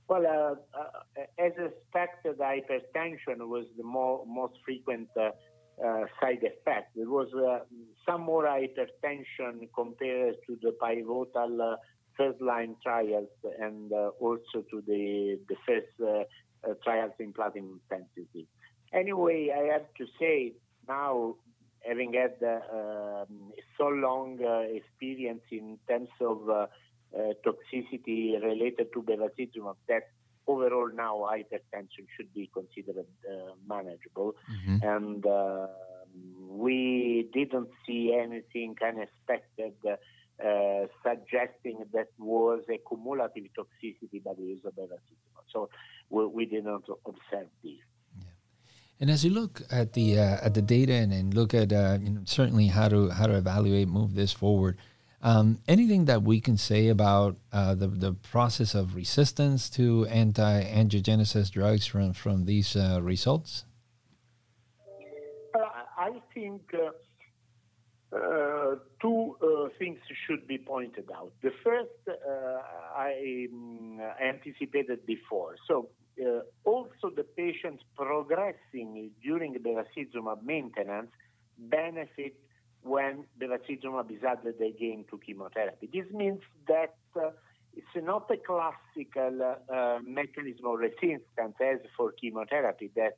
Well, 0.08 0.25
uh, 0.25 0.80
uh, 0.80 1.24
as 1.38 1.51
expected, 1.58 2.38
hypertension 2.38 3.39
was 3.39 3.66
the 3.75 3.84
more, 3.84 4.25
most 4.25 4.54
frequent 4.63 5.10
uh, 5.18 5.32
side 6.22 6.44
effect. 6.44 6.96
There 6.96 7.10
was 7.10 7.27
some 8.06 8.22
more 8.22 8.46
hypertension 8.46 9.68
compared 9.75 10.36
to 10.48 10.58
the 10.62 10.72
pivotal 10.82 11.77
first 12.18 12.42
line 12.42 12.75
trials 12.84 13.30
and 13.60 13.94
uh, 13.94 14.10
also 14.20 14.66
to 14.72 14.82
the, 14.88 15.39
the 15.48 15.56
first 15.68 15.88
uh, 16.01 16.70
uh, 16.70 16.74
trials 16.84 17.12
in 17.20 17.32
platinum 17.32 17.80
sensitive. 17.89 18.48
Anyway, 18.94 19.51
I 19.56 19.74
have 19.74 19.94
to 19.98 20.06
say 20.20 20.53
now, 20.88 21.36
having 21.88 22.13
had 22.13 22.36
um, 22.44 23.51
so 23.77 23.88
long 23.88 24.39
experience 24.74 25.44
in 25.51 25.77
terms 25.88 26.10
of 26.22 26.70
toxicity 27.46 28.41
related 28.41 28.91
to 28.94 29.01
bevacizumab, 29.01 29.75
that 29.88 30.03
overall 30.48 30.89
now 30.94 31.27
hypertension 31.32 32.08
should 32.15 32.34
be 32.34 32.50
considered 32.53 33.06
uh, 33.29 33.51
manageable. 33.67 34.36
Mm-hmm. 34.51 34.88
And 34.88 35.25
uh, 35.25 35.67
we 36.48 37.29
didn't 37.34 37.70
see 37.86 38.17
anything 38.17 38.75
unexpected 38.82 39.74
uh, 39.86 40.86
suggesting 41.03 41.84
that 41.94 42.08
was 42.17 42.63
a 42.70 42.79
cumulative 42.88 43.46
toxicity 43.58 44.24
by 44.24 44.34
the 44.34 44.44
use 44.44 44.62
of 44.65 44.74
bevacizumab. 44.74 45.46
So 45.51 45.70
we, 46.10 46.25
we 46.27 46.46
did 46.46 46.65
not 46.65 46.84
observe 47.06 47.48
this. 47.63 47.74
And 49.00 49.12
as 49.12 49.24
you 49.24 49.32
look 49.32 49.62
at 49.70 49.94
the 49.94 50.20
uh, 50.20 50.38
at 50.42 50.54
the 50.54 50.62
data 50.62 50.94
and, 50.94 51.13
and 51.13 51.34
look 51.34 51.54
at 51.54 51.72
uh, 51.72 51.98
you 52.01 52.10
know, 52.10 52.22
certainly 52.25 52.68
how 52.68 52.88
to 52.88 53.10
how 53.10 53.27
to 53.27 53.36
evaluate 53.36 53.88
move 53.88 54.16
this 54.16 54.32
forward, 54.34 54.77
um, 55.22 55.60
anything 55.68 56.06
that 56.06 56.24
we 56.24 56.42
can 56.42 56.58
say 56.58 56.88
about 56.88 57.38
uh, 57.54 57.75
the 57.75 57.88
the 57.88 58.13
process 58.13 58.74
of 58.74 58.96
resistance 58.96 59.70
to 59.72 60.06
anti 60.08 60.63
angiogenesis 60.63 61.51
drugs 61.51 61.86
from 61.86 62.13
from 62.13 62.46
these 62.46 62.75
uh, 62.75 63.00
results? 63.01 63.66
I 65.98 66.22
think 66.34 66.62
uh, 66.74 68.16
uh, 68.16 68.75
two 69.01 69.36
uh, 69.42 69.70
things 69.77 70.00
should 70.25 70.48
be 70.48 70.58
pointed 70.58 71.10
out. 71.13 71.34
The 71.42 71.51
first, 71.63 71.89
uh, 72.08 72.13
I 72.96 73.48
um, 73.51 74.00
anticipated 74.24 75.06
before. 75.06 75.56
So, 75.68 75.89
uh, 76.26 76.40
also 76.64 77.10
the 77.16 77.24
patients 77.24 77.84
progressing 77.96 79.12
during 79.22 79.54
bevacizumab 79.56 80.44
maintenance 80.44 81.12
benefit 81.58 82.36
when 82.84 83.26
bevacizumab 83.40 84.12
is 84.12 84.24
added 84.24 84.62
again 84.62 85.06
to 85.10 85.18
chemotherapy. 85.18 85.90
This 85.92 86.06
means 86.12 86.42
that 86.68 86.96
uh, 87.16 87.32
it's 87.76 88.06
not 88.06 88.30
a 88.32 88.38
classical 88.38 89.56
uh, 89.72 90.00
mechanism 90.06 90.66
of 90.66 90.80
resistance 90.80 91.56
as 91.62 91.80
for 91.96 92.12
chemotherapy 92.14 92.90
that 92.96 93.18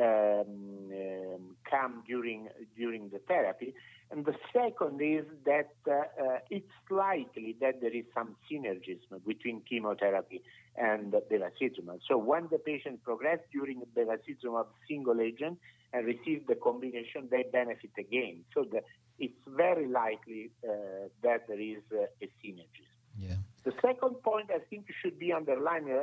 um, 0.00 0.90
um, 0.92 1.56
come 1.68 2.02
during 2.06 2.48
during 2.76 3.08
the 3.10 3.18
therapy. 3.28 3.74
And 4.10 4.26
the 4.26 4.34
second 4.52 5.00
is 5.00 5.24
that 5.46 5.72
uh, 5.88 5.92
uh, 5.92 6.38
it's 6.50 6.76
likely 6.90 7.56
that 7.62 7.80
there 7.80 7.96
is 7.96 8.04
some 8.14 8.36
synergism 8.50 9.24
between 9.26 9.62
chemotherapy 9.62 10.42
and 10.76 11.12
bevacizumab. 11.12 12.00
So 12.06 12.18
when 12.18 12.48
the 12.50 12.58
patient 12.58 13.02
progress 13.02 13.38
during 13.50 13.82
bevacizumab 13.96 14.66
single 14.86 15.18
agent 15.20 15.58
and 15.94 16.06
receive 16.06 16.46
the 16.46 16.56
combination, 16.56 17.28
they 17.30 17.44
benefit 17.50 17.92
again. 17.98 18.44
So 18.52 18.64
the, 18.70 18.82
it's 19.18 19.42
very 19.46 19.88
likely 19.88 20.50
uh, 20.62 21.08
that 21.22 21.48
there 21.48 21.60
is 21.60 21.82
uh, 21.92 22.04
a 22.20 22.26
synergy. 22.44 22.86
Yeah. 23.18 23.36
The 23.64 23.72
second 23.80 24.22
point 24.22 24.50
I 24.50 24.58
think 24.68 24.86
should 25.02 25.18
be 25.18 25.32
underlined, 25.32 25.88
uh, 25.90 26.02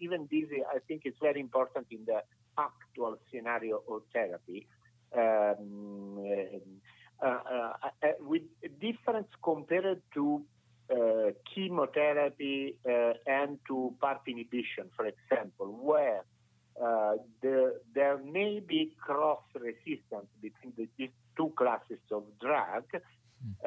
even 0.00 0.28
this 0.30 0.44
I 0.74 0.78
think 0.86 1.02
is 1.04 1.14
very 1.22 1.40
important 1.40 1.86
in 1.90 2.04
the 2.04 2.22
actual 2.58 3.18
scenario 3.30 3.82
of 3.88 4.02
therapy. 4.12 4.66
Um, 5.16 6.18
uh, 7.22 7.26
uh, 7.26 7.72
uh, 8.02 8.08
with 8.20 8.42
difference 8.78 9.28
compared 9.42 10.02
to 10.12 10.42
chemotherapy 11.54 12.76
and 13.26 13.58
to 13.66 13.94
PARP 14.00 14.28
inhibition, 14.28 14.90
for 14.94 15.06
example, 15.06 15.66
where 15.82 16.24
there, 17.42 17.72
there 17.94 18.18
may 18.18 18.60
be 18.60 18.92
cross 19.00 19.40
resistance 19.54 20.28
between 20.42 20.74
the, 20.76 20.86
these 20.98 21.10
two 21.36 21.52
classes 21.56 21.98
of 22.12 22.24
drug. 22.40 22.84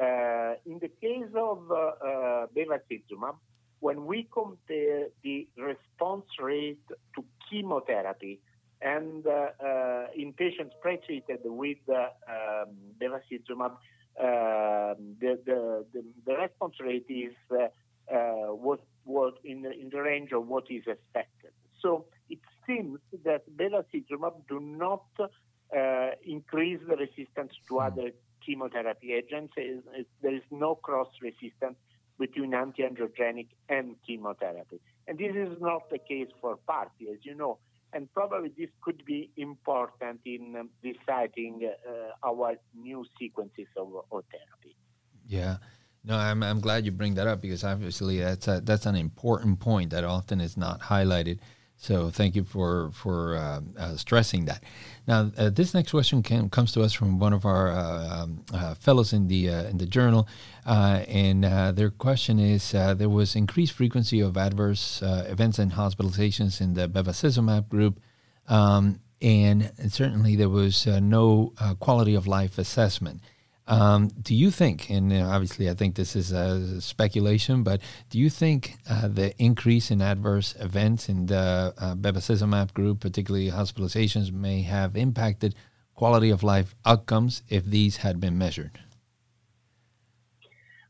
Uh, 0.00 0.54
in 0.66 0.78
the 0.80 0.90
case 1.00 1.30
of 1.36 1.70
uh, 1.70 1.74
uh, 1.74 2.46
bevacizumab, 2.56 3.36
when 3.80 4.06
we 4.06 4.28
compare 4.32 5.08
the 5.22 5.48
response 5.56 6.26
rate 6.40 6.80
to 7.14 7.24
chemotherapy 7.48 8.40
and 8.82 9.26
uh, 9.26 9.48
uh, 9.64 10.06
in 10.16 10.32
patients 10.32 10.74
pretreated 10.84 11.44
with 11.44 11.78
uh, 11.88 12.08
um, 12.28 12.74
bevacizumab, 13.00 13.72
um, 14.18 15.16
the, 15.20 15.38
the, 15.44 15.84
the, 15.92 16.04
the, 16.26 16.34
response 16.34 16.74
rate 16.80 17.06
is 17.08 17.34
what, 18.08 18.80
what 19.04 19.34
in, 19.44 19.62
the, 19.62 19.70
in 19.70 19.90
the 19.90 20.00
range 20.00 20.32
of 20.32 20.46
what 20.46 20.64
is 20.70 20.82
expected. 20.86 21.50
So 21.80 22.06
it 22.28 22.40
seems 22.66 23.00
that 23.24 23.42
bevacizumab 23.56 24.48
do 24.48 24.60
not 24.60 25.04
increase 26.24 26.80
the 26.88 26.96
resistance 26.96 27.52
to 27.68 27.74
hmm. 27.74 27.80
other 27.80 28.10
chemotherapy 28.44 29.12
agents. 29.12 29.52
There 29.56 30.34
is 30.34 30.42
no 30.50 30.74
cross 30.74 31.08
resistance 31.22 31.76
between 32.18 32.54
anti-angiogenic 32.54 33.48
and 33.68 33.96
chemotherapy. 34.06 34.80
And 35.08 35.18
this 35.18 35.34
is 35.34 35.60
not 35.60 35.90
the 35.90 35.98
case 35.98 36.28
for 36.40 36.58
PARPI, 36.68 37.12
as 37.12 37.18
you 37.22 37.34
know. 37.34 37.58
And 37.92 38.12
probably 38.12 38.52
this 38.56 38.70
could 38.82 39.04
be 39.04 39.30
important 39.36 40.20
in 40.24 40.56
um, 40.58 40.70
deciding 40.82 41.68
uh, 41.88 42.26
our 42.26 42.54
new 42.74 43.04
sequences 43.18 43.66
of, 43.76 43.88
of 44.12 44.24
therapy. 44.30 44.76
Yeah. 45.26 45.56
No, 46.04 46.16
I'm, 46.16 46.42
I'm 46.42 46.60
glad 46.60 46.86
you 46.86 46.92
bring 46.92 47.14
that 47.14 47.26
up 47.26 47.42
because 47.42 47.62
obviously 47.62 48.20
that's 48.20 48.48
a, 48.48 48.60
that's 48.62 48.86
an 48.86 48.96
important 48.96 49.60
point 49.60 49.90
that 49.90 50.04
often 50.04 50.40
is 50.40 50.56
not 50.56 50.80
highlighted. 50.80 51.40
So 51.82 52.10
thank 52.10 52.36
you 52.36 52.44
for 52.44 52.90
for 52.92 53.36
uh, 53.36 53.60
uh, 53.78 53.96
stressing 53.96 54.44
that. 54.44 54.62
Now, 55.08 55.32
uh, 55.38 55.48
this 55.48 55.72
next 55.72 55.92
question 55.92 56.22
comes 56.50 56.72
to 56.72 56.82
us 56.82 56.92
from 56.92 57.18
one 57.18 57.32
of 57.32 57.46
our 57.46 57.70
uh, 57.70 58.22
um, 58.22 58.44
uh, 58.52 58.74
fellows 58.74 59.14
in 59.14 59.28
the 59.28 59.48
uh, 59.48 59.62
in 59.64 59.78
the 59.78 59.86
journal, 59.86 60.28
and 60.66 61.42
their 61.74 61.88
question 61.88 62.38
is: 62.38 62.72
There 62.72 63.08
was 63.08 63.34
increased 63.34 63.72
frequency 63.72 64.20
of 64.20 64.36
adverse 64.36 65.00
events 65.02 65.58
and 65.58 65.72
hospitalizations 65.72 66.60
in 66.60 66.74
the 66.74 66.86
bevacizumab 66.86 67.70
group, 67.70 67.98
um, 68.46 69.00
and 69.22 69.72
certainly 69.88 70.36
there 70.36 70.50
was 70.50 70.86
no 70.86 71.54
quality 71.80 72.14
of 72.14 72.26
life 72.26 72.58
assessment. 72.58 73.22
Um, 73.70 74.08
do 74.20 74.34
you 74.34 74.50
think, 74.50 74.90
and 74.90 75.12
obviously 75.12 75.70
I 75.70 75.74
think 75.74 75.94
this 75.94 76.16
is 76.16 76.32
a 76.32 76.80
speculation, 76.80 77.62
but 77.62 77.80
do 78.10 78.18
you 78.18 78.28
think 78.28 78.74
uh, 78.90 79.06
the 79.06 79.32
increase 79.40 79.92
in 79.92 80.02
adverse 80.02 80.56
events 80.58 81.08
in 81.08 81.26
the 81.26 81.72
uh, 81.78 81.94
bevacizumab 81.94 82.74
group, 82.74 82.98
particularly 82.98 83.48
hospitalizations, 83.48 84.32
may 84.32 84.62
have 84.62 84.96
impacted 84.96 85.54
quality 85.94 86.30
of 86.30 86.42
life 86.42 86.74
outcomes 86.84 87.44
if 87.48 87.64
these 87.64 87.98
had 87.98 88.18
been 88.18 88.36
measured? 88.36 88.80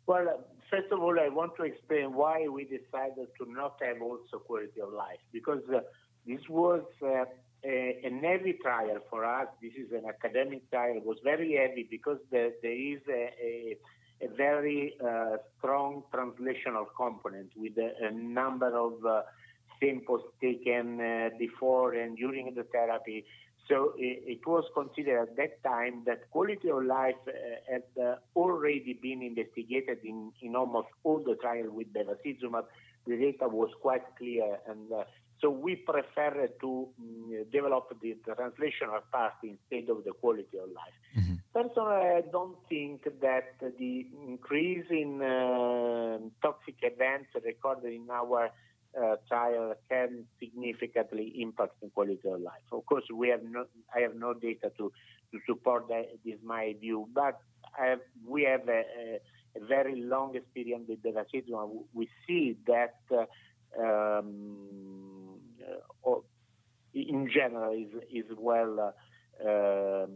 Well, 0.07 0.27
uh, 0.27 0.41
first 0.71 0.91
of 0.91 1.01
all, 1.01 1.21
I 1.21 1.29
want 1.29 1.57
to 1.57 1.65
explain 1.65 2.15
why 2.15 2.49
we 2.49 2.65
decided 2.65 3.29
to 3.39 3.53
not 3.53 3.77
have 3.83 4.01
also 4.01 4.39
quality 4.39 4.81
of 4.81 4.91
life 4.95 5.21
because 5.35 5.63
uh, 5.69 5.81
this 6.27 6.49
was 6.49 6.83
uh, 7.05 7.27
a, 7.65 8.01
a 8.05 8.11
heavy 8.23 8.55
trial 8.63 8.99
for 9.09 9.25
us. 9.25 9.49
This 9.63 9.73
is 9.75 9.93
an 9.93 10.05
academic 10.09 10.71
trial. 10.71 10.97
It 10.97 11.05
was 11.05 11.19
very 11.23 11.55
heavy 11.57 11.87
because 11.91 12.19
there, 12.31 12.51
there 12.63 12.73
is 12.73 13.01
a, 13.09 13.31
a, 13.43 13.77
a 14.23 14.29
very 14.37 14.95
uh, 15.05 15.37
strong 15.59 16.03
translational 16.13 16.87
component 16.97 17.51
with 17.57 17.77
a, 17.79 18.07
a 18.07 18.11
number 18.11 18.77
of 18.77 19.05
uh, 19.05 19.23
samples 19.81 20.23
taken 20.41 21.01
uh, 21.01 21.31
before 21.39 21.95
and 21.95 22.17
during 22.17 22.55
the 22.55 22.65
therapy. 22.65 23.25
So 23.69 23.93
it, 23.97 24.23
it, 24.27 24.47
was 24.47 24.65
considered 24.75 25.29
at 25.29 25.37
that 25.37 25.63
time 25.63 26.03
that 26.07 26.29
quality 26.31 26.71
of 26.71 26.85
life 26.85 27.15
uh, 27.29 27.33
had 27.71 27.85
uh, 28.03 28.17
already 28.35 28.99
been 29.01 29.23
investigated 29.23 29.99
in, 30.05 30.33
in 30.43 30.57
almost 30.57 30.89
all 31.05 31.23
the 31.25 31.37
trials 31.37 31.69
with 31.71 31.87
bevacizumab. 31.93 32.65
The 33.07 33.17
data 33.17 33.49
was 33.49 33.71
quite 33.81 34.03
clear 34.19 34.59
and 34.69 34.93
uh, 34.93 35.05
so 35.41 35.49
we 35.51 35.77
prefer 35.77 36.49
to 36.61 36.89
um, 36.99 37.45
develop 37.51 37.93
the 38.03 38.17
translational 38.29 39.01
part 39.11 39.35
instead 39.43 39.89
of 39.91 40.05
the 40.05 40.13
quality 40.13 40.59
of 40.63 40.69
life. 40.69 40.99
Mm-hmm. 41.19 41.35
Personally, 41.55 42.19
I 42.19 42.23
don't 42.31 42.57
think 42.69 43.05
that 43.23 43.55
the 43.61 44.07
increase 44.29 44.87
in 44.91 45.23
uh, 45.23 46.19
toxic 46.43 46.77
events 46.83 47.31
recorded 47.45 47.93
in 47.93 48.09
our 48.11 48.51
uh, 48.99 49.17
trial 49.29 49.75
can 49.89 50.25
significantly 50.39 51.33
impact 51.41 51.81
the 51.81 51.89
quality 51.89 52.21
of 52.29 52.41
life. 52.41 52.67
Of 52.73 52.85
course, 52.87 53.05
we 53.15 53.29
have 53.29 53.43
no, 53.43 53.65
I 53.95 54.01
have 54.01 54.15
no 54.15 54.35
data 54.35 54.71
to, 54.79 54.93
to 55.33 55.39
support 55.47 55.89
that, 55.89 56.07
this 56.25 56.37
my 56.45 56.75
view, 56.81 57.09
but 57.15 57.41
have, 57.73 58.01
we 58.27 58.45
have 58.45 58.69
a, 58.69 58.83
a, 59.57 59.67
very 59.67 60.01
long 60.01 60.37
experience 60.37 60.85
with 60.89 61.03
the 61.03 61.13
vaccine. 61.13 61.43
We 61.93 62.09
see 62.27 62.57
that 62.67 62.95
uh, 63.13 63.25
um, 63.79 64.90
or 66.03 66.23
in 66.95 67.29
general 67.33 67.73
is 67.73 67.93
is 68.13 68.27
well 68.39 68.93
uh, 69.45 69.49
um, 69.49 70.11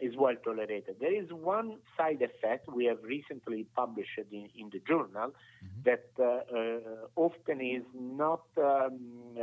is 0.00 0.14
well 0.16 0.34
tolerated. 0.44 0.96
There 1.00 1.14
is 1.14 1.28
one 1.32 1.78
side 1.96 2.22
effect 2.22 2.72
we 2.72 2.84
have 2.84 3.02
recently 3.02 3.66
published 3.74 4.18
in, 4.30 4.48
in 4.54 4.70
the 4.70 4.80
journal 4.86 5.32
mm-hmm. 5.32 5.82
that 5.84 6.06
uh, 6.18 6.56
uh, 6.56 7.06
often 7.16 7.60
is 7.60 7.82
not 7.98 8.42
um, 8.56 9.00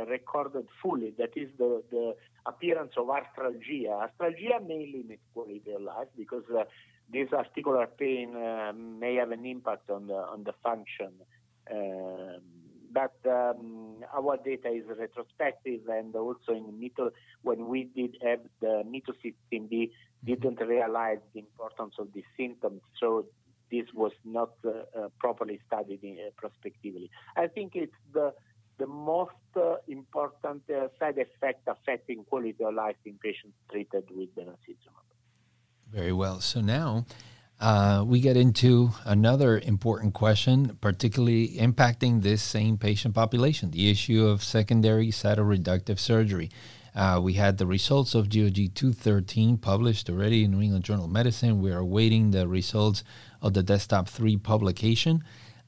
recorded 0.08 0.66
fully. 0.82 1.12
That 1.18 1.36
is 1.36 1.50
the, 1.58 1.82
the 1.90 2.14
appearance 2.46 2.92
of 2.96 3.06
arthralgia. 3.06 4.08
Arthralgia 4.08 4.66
may 4.66 4.92
limit 4.96 5.20
quality 5.34 5.72
of 5.74 5.82
life 5.82 6.08
because 6.16 6.44
uh, 6.56 6.64
this 7.12 7.28
articular 7.32 7.86
pain 7.86 8.34
uh, 8.34 8.72
may 8.74 9.16
have 9.16 9.30
an 9.30 9.44
impact 9.44 9.90
on 9.90 10.06
the 10.06 10.14
on 10.14 10.44
the 10.44 10.54
function. 10.62 11.12
Um, 11.70 12.55
but 12.96 13.30
um, 13.30 13.96
our 14.16 14.38
data 14.38 14.68
is 14.70 14.84
retrospective 14.88 15.80
and 15.88 16.16
also 16.16 16.52
in 16.52 16.80
MITO, 16.80 17.10
when 17.42 17.68
we 17.68 17.90
did 17.94 18.16
have 18.24 18.40
the 18.62 18.84
MITO 18.86 19.12
16B, 19.22 19.90
didn't 20.24 20.60
realize 20.60 21.18
the 21.34 21.40
importance 21.40 21.96
of 21.98 22.08
these 22.14 22.24
symptoms. 22.38 22.80
So 22.98 23.26
this 23.70 23.84
was 23.92 24.12
not 24.24 24.52
uh, 24.64 24.70
uh, 24.98 25.08
properly 25.18 25.60
studied 25.66 26.02
in, 26.02 26.16
uh, 26.18 26.30
prospectively. 26.38 27.10
I 27.36 27.48
think 27.48 27.72
it's 27.74 28.00
the 28.14 28.32
the 28.78 28.86
most 28.86 29.50
uh, 29.56 29.76
important 29.88 30.62
uh, 30.70 30.88
side 30.98 31.18
effect 31.18 31.66
affecting 31.66 32.24
quality 32.24 32.62
of 32.62 32.74
life 32.74 32.96
in 33.06 33.14
patients 33.22 33.56
treated 33.70 34.04
with 34.10 34.34
bevacizumab. 34.36 35.06
Very 35.90 36.12
well. 36.12 36.40
So 36.40 36.60
now 36.60 37.06
uh, 37.60 38.04
we 38.06 38.20
get 38.20 38.36
into 38.36 38.90
another 39.04 39.58
important 39.58 40.12
question, 40.12 40.76
particularly 40.80 41.48
impacting 41.56 42.22
this 42.22 42.42
same 42.42 42.76
patient 42.76 43.14
population 43.14 43.70
the 43.70 43.90
issue 43.90 44.26
of 44.26 44.44
secondary 44.44 45.08
cytoreductive 45.08 45.98
surgery. 45.98 46.50
Uh, 46.94 47.20
we 47.22 47.34
had 47.34 47.58
the 47.58 47.66
results 47.66 48.14
of 48.14 48.30
GOG 48.30 48.74
213 48.74 49.58
published 49.58 50.08
already 50.08 50.44
in 50.44 50.50
New 50.50 50.62
England 50.62 50.84
Journal 50.84 51.04
of 51.04 51.10
Medicine. 51.10 51.60
We 51.60 51.70
are 51.70 51.78
awaiting 51.78 52.30
the 52.30 52.48
results 52.48 53.04
of 53.42 53.52
the 53.52 53.62
Desktop 53.62 54.08
3 54.08 54.38
publication. 54.38 55.22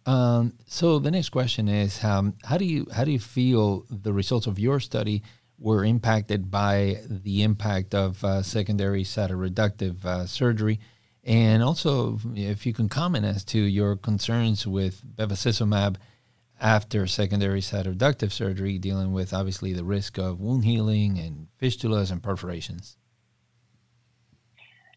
Um, 0.07 0.55
so 0.67 0.99
the 0.99 1.11
next 1.11 1.29
question 1.29 1.69
is 1.69 2.03
um, 2.03 2.35
how 2.45 2.57
do 2.57 2.65
you 2.65 2.87
how 2.95 3.05
do 3.05 3.11
you 3.11 3.19
feel 3.19 3.85
the 3.91 4.13
results 4.13 4.47
of 4.47 4.59
your 4.59 4.81
study 4.81 5.23
were 5.59 5.85
impacted 5.85 6.51
by 6.51 7.01
the 7.07 7.43
impact 7.43 7.95
of 7.95 8.25
uh, 8.25 8.43
secondary 8.43 9.05
cytoreductive 9.05 10.03
uh, 10.07 10.25
surgery? 10.27 10.81
And 11.29 11.63
also, 11.63 12.19
if 12.35 12.65
you 12.65 12.73
can 12.73 12.89
comment 12.89 13.27
as 13.27 13.45
to 13.53 13.59
your 13.59 13.97
concerns 13.97 14.67
with 14.67 15.03
bevacizumab 15.15 15.97
after 16.59 17.07
secondary 17.07 17.61
cytoreductive 17.61 18.33
surgery, 18.33 18.79
dealing 18.79 19.13
with 19.13 19.35
obviously 19.35 19.75
the 19.75 19.85
risk 19.85 20.17
of 20.17 20.41
wound 20.41 20.65
healing 20.65 21.19
and 21.19 21.49
fistulas 21.61 22.11
and 22.11 22.23
perforations. 22.23 22.97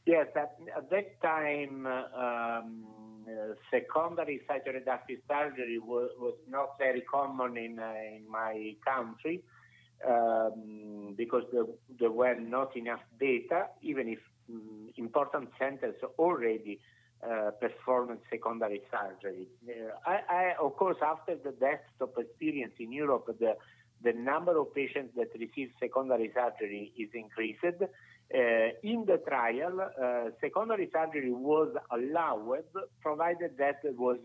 Yes, 0.06 0.28
at, 0.38 0.56
at 0.78 0.90
that 0.90 1.22
time, 1.22 1.86
um, 1.86 2.86
uh, 3.28 3.54
secondary 3.70 4.40
cytoreductive 4.50 5.20
surgery 5.28 5.80
was, 5.80 6.12
was, 6.18 6.36
not 6.48 6.78
very 6.80 7.02
common 7.02 7.58
in, 7.58 7.78
uh, 7.78 7.94
in 8.16 8.24
my 8.32 8.74
country 8.88 9.44
um, 10.08 11.14
because 11.18 11.44
there, 11.52 11.66
there 12.00 12.10
were 12.10 12.40
not 12.40 12.76
enough 12.78 13.02
data, 13.20 13.68
even 13.82 14.08
if 14.08 14.20
important 14.98 15.50
centers 15.60 15.96
already 16.18 16.80
uh, 17.24 17.52
performed 17.52 18.18
secondary 18.32 18.82
surgery. 18.90 19.48
Uh, 19.68 19.92
I, 20.10 20.20
I, 20.28 20.54
of 20.60 20.76
course, 20.76 20.98
after 21.04 21.36
the 21.36 21.52
Desktop 21.52 22.18
experience 22.18 22.74
in 22.80 22.92
Europe, 22.92 23.28
the 23.40 23.56
the 24.04 24.14
number 24.14 24.58
of 24.60 24.74
patients 24.74 25.14
that 25.16 25.28
receive 25.40 25.70
secondary 25.80 26.32
surgery 26.34 26.92
is 26.98 27.10
increased. 27.14 27.64
Uh, 27.64 28.70
in 28.82 29.06
the 29.06 29.22
trial, 29.28 29.80
uh, 29.82 30.32
secondary 30.42 30.90
surgery 30.92 31.32
was 31.32 31.70
allowed 31.92 32.64
provided 33.02 33.52
that 33.60 33.76
there 33.84 33.94
was 33.94 34.18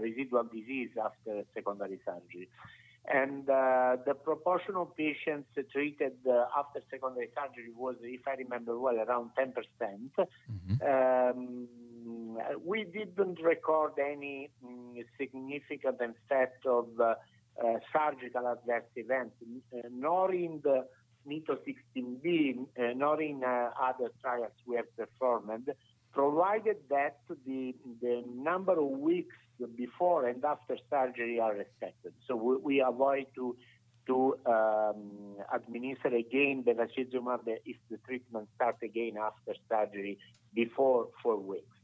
residual 0.00 0.44
disease 0.44 0.90
after 1.04 1.42
secondary 1.54 1.98
surgery. 2.04 2.48
And 3.10 3.48
uh, 3.50 3.96
the 4.06 4.14
proportion 4.14 4.76
of 4.76 4.96
patients 4.96 5.48
treated 5.72 6.12
uh, 6.28 6.44
after 6.56 6.80
secondary 6.88 7.30
surgery 7.34 7.72
was, 7.76 7.96
if 8.02 8.20
I 8.28 8.34
remember 8.34 8.78
well, 8.78 8.96
around 8.96 9.30
10%. 9.36 9.52
Mm-hmm. 10.20 11.36
Um, 11.36 11.66
we 12.64 12.84
didn't 12.84 13.40
record 13.42 13.92
any 13.98 14.50
um, 14.64 14.94
significant 15.18 16.00
effect 16.00 16.64
of 16.66 16.88
uh, 17.00 17.14
uh, 17.62 17.78
surgical 17.92 18.46
adverse 18.46 18.84
events, 18.96 19.34
uh, 19.74 19.80
nor 19.90 20.32
in 20.32 20.60
the 20.62 20.86
MITO 21.26 21.58
16B, 21.66 22.58
uh, 22.58 22.94
nor 22.96 23.20
in 23.20 23.42
other 23.44 24.10
trials 24.20 24.52
we 24.66 24.76
have 24.76 24.96
performed, 24.96 25.68
provided 26.12 26.76
that 26.88 27.18
the, 27.46 27.74
the 28.00 28.24
number 28.34 28.78
of 28.78 28.88
weeks 28.88 29.36
before 29.66 30.26
and 30.28 30.44
after 30.44 30.76
surgery 30.90 31.40
are 31.40 31.54
respected. 31.54 32.12
So 32.26 32.36
we, 32.36 32.56
we 32.56 32.80
avoid 32.80 33.26
to 33.36 33.56
to 34.06 34.36
um, 34.46 35.36
administer 35.54 36.08
again 36.08 36.64
bevacizumab 36.66 37.46
if 37.64 37.76
the 37.90 37.98
treatment 37.98 38.48
starts 38.56 38.82
again 38.82 39.14
after 39.16 39.54
surgery 39.70 40.18
before 40.54 41.08
four 41.22 41.38
weeks. 41.38 41.76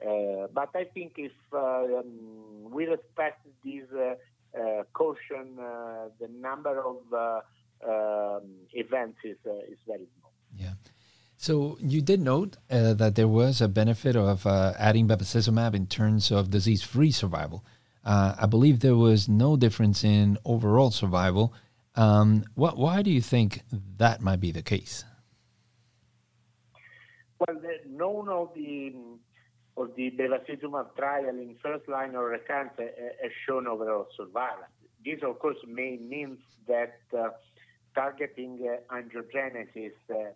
Uh, 0.00 0.46
but 0.54 0.70
I 0.74 0.84
think 0.84 1.14
if 1.16 1.32
uh, 1.52 1.58
um, 1.58 2.70
we 2.70 2.86
respect 2.86 3.46
this 3.64 3.84
uh, 3.92 4.14
uh, 4.58 4.82
caution, 4.94 5.58
uh, 5.60 6.08
the 6.20 6.28
number 6.28 6.80
of 6.80 6.98
uh, 7.12 7.40
um, 7.86 8.44
events 8.72 9.18
is, 9.24 9.36
is 9.68 9.78
very 9.86 10.06
small. 10.18 10.27
So 11.40 11.78
you 11.80 12.02
did 12.02 12.20
note 12.20 12.56
uh, 12.68 12.94
that 12.94 13.14
there 13.14 13.28
was 13.28 13.60
a 13.60 13.68
benefit 13.68 14.16
of 14.16 14.44
uh, 14.44 14.74
adding 14.76 15.06
bevacizumab 15.06 15.72
in 15.72 15.86
terms 15.86 16.32
of 16.32 16.50
disease-free 16.50 17.12
survival. 17.12 17.64
Uh, 18.04 18.34
I 18.36 18.46
believe 18.46 18.80
there 18.80 18.96
was 18.96 19.28
no 19.28 19.56
difference 19.56 20.02
in 20.02 20.36
overall 20.44 20.90
survival. 20.90 21.54
Um, 21.94 22.44
what, 22.56 22.76
why 22.76 23.02
do 23.02 23.12
you 23.12 23.20
think 23.20 23.62
that 23.98 24.20
might 24.20 24.40
be 24.40 24.50
the 24.50 24.62
case? 24.62 25.04
Well, 27.38 27.56
the, 27.60 27.88
none 27.88 28.28
of 28.28 28.52
the 28.56 28.94
of 29.76 29.94
the 29.94 30.10
bevacizumab 30.10 30.96
trial 30.96 31.28
in 31.28 31.54
first 31.62 31.88
line 31.88 32.16
or 32.16 32.30
recurrence 32.30 32.72
has 32.78 33.32
shown 33.46 33.68
overall 33.68 34.08
survival. 34.16 34.64
This, 35.04 35.20
of 35.22 35.38
course, 35.38 35.58
may 35.68 35.98
means 35.98 36.40
that 36.66 36.98
uh, 37.16 37.28
targeting 37.94 38.58
uh, 38.68 38.92
angiogenesis 38.92 39.92
uh, 40.10 40.32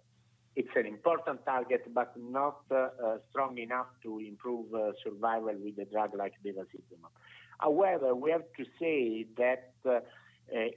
it's 0.55 0.75
an 0.77 0.87
important 0.87 1.45
target, 1.45 1.83
but 1.95 2.12
not 2.17 2.61
uh, 2.71 2.75
uh, 2.77 3.17
strong 3.31 3.57
enough 3.59 3.87
to 4.03 4.19
improve 4.19 4.73
uh, 4.75 4.93
survival 5.03 5.55
with 5.65 5.79
a 5.79 5.85
drug 5.91 6.11
like 6.15 6.35
bevacizumab. 6.45 7.12
However, 7.59 8.15
we 8.15 8.31
have 8.31 8.45
to 8.59 8.65
say 8.79 9.27
that 9.38 9.73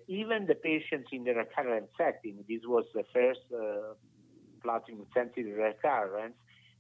even 0.08 0.46
the 0.46 0.56
patients 0.56 1.10
in 1.12 1.24
the 1.24 1.34
recurrent 1.34 1.90
setting, 1.98 2.46
this 2.48 2.62
was 2.66 2.86
the 2.94 3.04
first 3.12 3.42
platinum-sensitive 4.64 5.58
recurrence, 5.58 6.36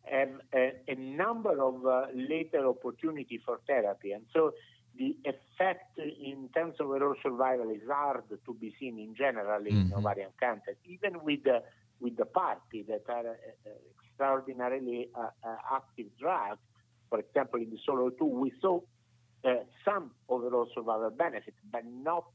have 0.05 0.29
a, 0.53 0.73
a 0.87 0.95
number 0.95 1.61
of 1.61 1.85
uh, 1.85 2.05
later 2.13 2.67
opportunity 2.67 3.39
for 3.43 3.59
therapy. 3.67 4.11
And 4.11 4.23
so 4.31 4.51
the 4.97 5.17
effect 5.25 5.97
in 5.97 6.49
terms 6.55 6.75
of 6.79 6.87
overall 6.87 7.15
survival 7.21 7.69
is 7.71 7.81
hard 7.89 8.23
to 8.29 8.53
be 8.53 8.73
seen 8.79 8.99
in 8.99 9.15
general 9.15 9.65
in 9.65 9.87
mm-hmm. 9.87 9.97
ovarian 9.97 10.29
cancer, 10.39 10.75
even 10.85 11.23
with 11.23 11.43
the, 11.43 11.63
with 11.99 12.17
the 12.17 12.25
PARPi 12.25 12.87
that 12.87 13.03
are 13.09 13.27
uh, 13.27 13.69
extraordinarily 14.03 15.09
uh, 15.15 15.27
uh, 15.43 15.55
active 15.73 16.07
drugs. 16.19 16.59
For 17.09 17.19
example, 17.19 17.61
in 17.61 17.69
the 17.69 17.79
SOLO 17.85 18.09
2, 18.09 18.25
we 18.25 18.51
saw 18.61 18.79
some 19.85 20.09
overall 20.27 20.67
survival 20.73 21.11
benefits, 21.11 21.57
but 21.71 21.83
not 21.85 22.25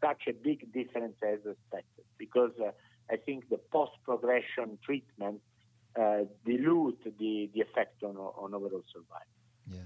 such 0.00 0.22
a 0.28 0.32
big 0.32 0.72
difference 0.72 1.16
as 1.20 1.40
expected, 1.44 2.04
because 2.16 2.52
I 3.10 3.16
think 3.16 3.48
the 3.48 3.58
post-progression 3.72 4.78
treatment 4.84 5.40
uh, 5.98 6.18
dilute 6.46 7.02
the, 7.18 7.50
the 7.52 7.60
effect 7.60 8.04
on, 8.04 8.16
on 8.16 8.54
overall 8.54 8.84
survival. 8.92 9.26
Yeah. 9.66 9.80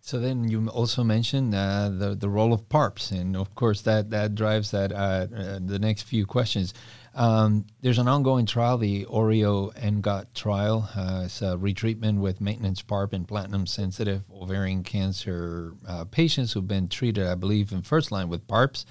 So 0.00 0.18
then 0.18 0.48
you 0.48 0.68
also 0.68 1.02
mentioned 1.02 1.54
uh, 1.54 1.90
the 1.90 2.14
the 2.14 2.28
role 2.28 2.52
of 2.52 2.68
PARPs, 2.68 3.10
and 3.10 3.36
of 3.36 3.54
course 3.54 3.82
that 3.82 4.10
that 4.10 4.34
drives 4.34 4.70
that 4.70 4.92
uh, 4.92 4.96
uh, 4.96 5.58
the 5.64 5.78
next 5.78 6.02
few 6.02 6.24
questions. 6.24 6.72
Um, 7.18 7.66
there's 7.80 7.98
an 7.98 8.06
ongoing 8.06 8.46
trial, 8.46 8.78
the 8.78 9.04
Oreo 9.06 9.74
ENGOT 9.74 10.34
trial. 10.34 10.88
Uh, 10.94 11.22
it's 11.24 11.42
a 11.42 11.56
retreatment 11.56 12.20
with 12.20 12.40
maintenance 12.40 12.80
PARP 12.80 13.12
in 13.12 13.24
platinum-sensitive 13.24 14.22
ovarian 14.32 14.84
cancer 14.84 15.72
uh, 15.88 16.04
patients 16.04 16.52
who've 16.52 16.68
been 16.68 16.86
treated, 16.86 17.26
I 17.26 17.34
believe, 17.34 17.72
in 17.72 17.82
first 17.82 18.12
line 18.12 18.28
with 18.28 18.46
PARPs. 18.46 18.84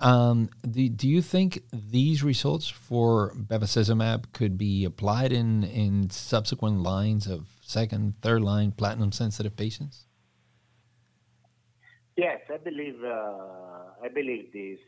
Um, 0.00 0.50
do, 0.68 0.88
do 0.88 1.08
you 1.08 1.22
think 1.22 1.62
these 1.72 2.24
results 2.24 2.68
for 2.68 3.32
bevacizumab 3.36 4.32
could 4.32 4.58
be 4.58 4.84
applied 4.84 5.32
in, 5.32 5.62
in 5.62 6.10
subsequent 6.10 6.82
lines 6.82 7.28
of 7.28 7.46
second, 7.62 8.14
third 8.22 8.42
line 8.42 8.72
platinum 8.72 9.12
sensitive 9.12 9.56
patients? 9.56 10.06
Yes, 12.16 12.40
I 12.52 12.56
believe 12.56 12.96
uh, 13.04 14.02
I 14.02 14.08
believe 14.12 14.52
this. 14.52 14.80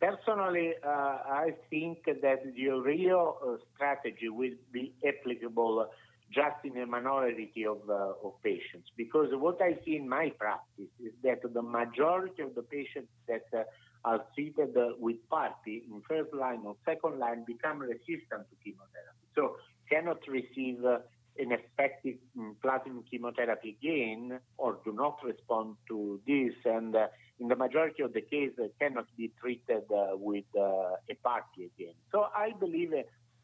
Personally, 0.00 0.72
uh, 0.82 0.88
I 0.88 1.54
think 1.68 2.04
that 2.06 2.40
the 2.54 2.68
real 2.70 3.36
uh, 3.44 3.56
strategy 3.74 4.28
will 4.30 4.56
be 4.72 4.94
applicable 5.06 5.86
just 6.32 6.56
in 6.64 6.80
a 6.80 6.86
minority 6.86 7.66
of, 7.66 7.78
uh, 7.88 8.12
of 8.24 8.40
patients 8.42 8.88
because 8.96 9.28
what 9.32 9.60
I 9.60 9.76
see 9.84 9.96
in 9.96 10.08
my 10.08 10.32
practice 10.38 10.88
is 11.04 11.12
that 11.24 11.40
the 11.42 11.62
majority 11.62 12.42
of 12.42 12.54
the 12.54 12.62
patients 12.62 13.10
that 13.28 13.44
uh, 13.52 13.64
are 14.04 14.24
treated 14.34 14.76
uh, 14.76 14.90
with 14.98 15.16
PARP 15.30 15.66
in 15.66 16.02
first 16.08 16.32
line 16.32 16.60
or 16.64 16.76
second 16.86 17.18
line 17.18 17.44
become 17.46 17.80
resistant 17.80 18.46
to 18.48 18.56
chemotherapy. 18.64 19.26
So 19.34 19.56
cannot 19.90 20.20
receive 20.28 20.84
uh, 20.84 20.98
an 21.38 21.52
effective 21.52 22.16
um, 22.38 22.56
platinum 22.62 23.04
chemotherapy 23.10 23.76
again 23.80 24.38
or 24.56 24.78
do 24.84 24.92
not 24.92 25.18
respond 25.24 25.76
to 25.88 26.20
this 26.26 26.54
and 26.64 26.94
uh, 26.94 27.08
in 27.40 27.48
the 27.48 27.56
majority 27.56 28.02
of 28.02 28.12
the 28.12 28.20
cases 28.20 28.58
uh, 28.62 28.68
cannot 28.78 29.06
be 29.16 29.32
treated 29.40 29.82
uh, 29.90 30.08
with 30.12 30.44
uh, 30.56 30.96
a 31.10 31.14
PARP 31.24 31.44
again. 31.56 31.94
So 32.12 32.26
I 32.34 32.52
believe 32.58 32.92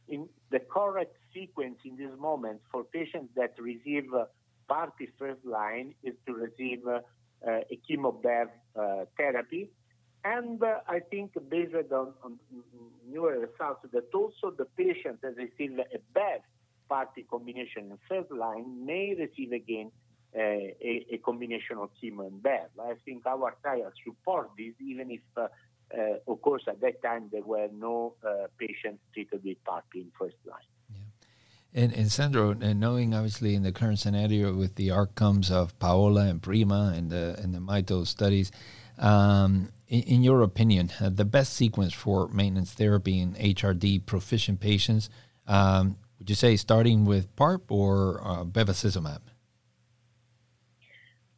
in 0.08 0.28
the 0.50 0.60
correct 0.60 1.16
sequence 1.34 1.78
in 1.84 1.96
this 1.96 2.10
moment 2.18 2.60
for 2.70 2.84
patients 2.84 3.30
that 3.36 3.54
receive 3.58 4.12
uh, 4.14 4.26
PARP 4.68 5.08
first 5.18 5.44
line 5.44 5.94
is 6.02 6.14
to 6.26 6.34
receive 6.34 6.86
a 6.86 7.02
chemo 7.88 8.22
therapy 9.16 9.70
and 10.26 10.62
uh, 10.62 10.80
I 10.88 11.00
think 11.00 11.32
based 11.48 11.74
on, 11.92 12.12
on 12.24 12.38
newer 13.08 13.38
results 13.38 13.80
that 13.92 14.12
also 14.12 14.50
the 14.56 14.64
patients 14.76 15.20
that 15.22 15.36
receive 15.36 15.78
a 15.78 15.98
BEV 16.14 16.40
PARPi 16.90 17.28
combination 17.30 17.90
in 17.90 17.98
first 18.08 18.30
line 18.32 18.84
may 18.84 19.14
receive 19.18 19.52
again 19.52 19.90
uh, 19.90 20.05
a, 20.36 21.06
a, 21.12 21.18
combination 21.18 21.78
of 21.78 21.90
chemo 22.02 22.26
and 22.26 22.42
BEV. 22.42 22.68
I 22.80 22.94
think 23.04 23.26
our 23.26 23.56
trials 23.62 23.94
support 24.04 24.50
this, 24.58 24.74
even 24.80 25.10
if, 25.10 25.20
uh, 25.36 25.48
of 26.28 26.42
course, 26.42 26.62
at 26.68 26.80
that 26.80 27.02
time 27.02 27.28
there 27.32 27.42
were 27.42 27.68
no 27.72 28.14
uh, 28.26 28.46
patients 28.58 29.02
treated 29.14 29.42
with 29.44 29.62
PARP 29.64 29.84
in 29.94 30.10
first 30.18 30.36
line. 30.44 30.58
And, 31.74 31.92
and 31.92 32.10
Sandro, 32.10 32.56
and 32.58 32.80
knowing 32.80 33.12
obviously 33.12 33.54
in 33.54 33.62
the 33.62 33.72
current 33.72 33.98
scenario 33.98 34.54
with 34.54 34.76
the 34.76 34.90
outcomes 34.90 35.50
of 35.50 35.78
Paola 35.78 36.22
and 36.22 36.40
Prima 36.40 36.94
and 36.96 37.10
the 37.10 37.38
and 37.38 37.54
the 37.54 37.60
MITO 37.60 38.04
studies, 38.04 38.50
um, 38.98 39.70
in, 39.88 40.02
in, 40.04 40.22
your 40.22 40.40
opinion, 40.40 40.90
uh, 41.00 41.10
the 41.10 41.26
best 41.26 41.52
sequence 41.52 41.92
for 41.92 42.28
maintenance 42.28 42.72
therapy 42.72 43.20
in 43.20 43.34
HRD 43.34 44.06
proficient 44.06 44.58
patients, 44.58 45.10
um, 45.46 45.98
would 46.18 46.30
you 46.30 46.36
say 46.36 46.56
starting 46.56 47.04
with 47.04 47.34
PARP 47.36 47.70
or 47.70 48.22
uh, 48.24 48.44
bevacizumab? 48.44 49.20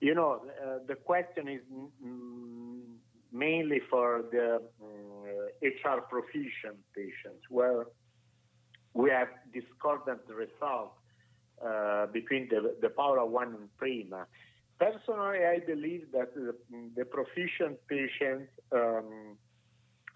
You 0.00 0.14
know, 0.14 0.42
uh, 0.46 0.78
the 0.86 0.94
question 0.94 1.48
is 1.48 1.60
mainly 3.32 3.80
for 3.90 4.24
the 4.30 4.62
HR 5.62 6.00
proficient 6.08 6.78
patients, 6.94 7.42
where 7.50 7.86
we 8.94 9.10
have 9.10 9.28
discordant 9.52 10.20
results 10.28 10.94
uh, 11.64 12.06
between 12.06 12.48
the, 12.48 12.76
the 12.80 12.88
Paola 12.88 13.26
1 13.26 13.48
and 13.48 13.76
Prima. 13.76 14.26
Personally, 14.78 15.44
I 15.44 15.58
believe 15.66 16.06
that 16.12 16.34
the, 16.34 16.54
the 16.96 17.04
proficient 17.04 17.78
patients 17.88 18.50
um, 18.72 19.36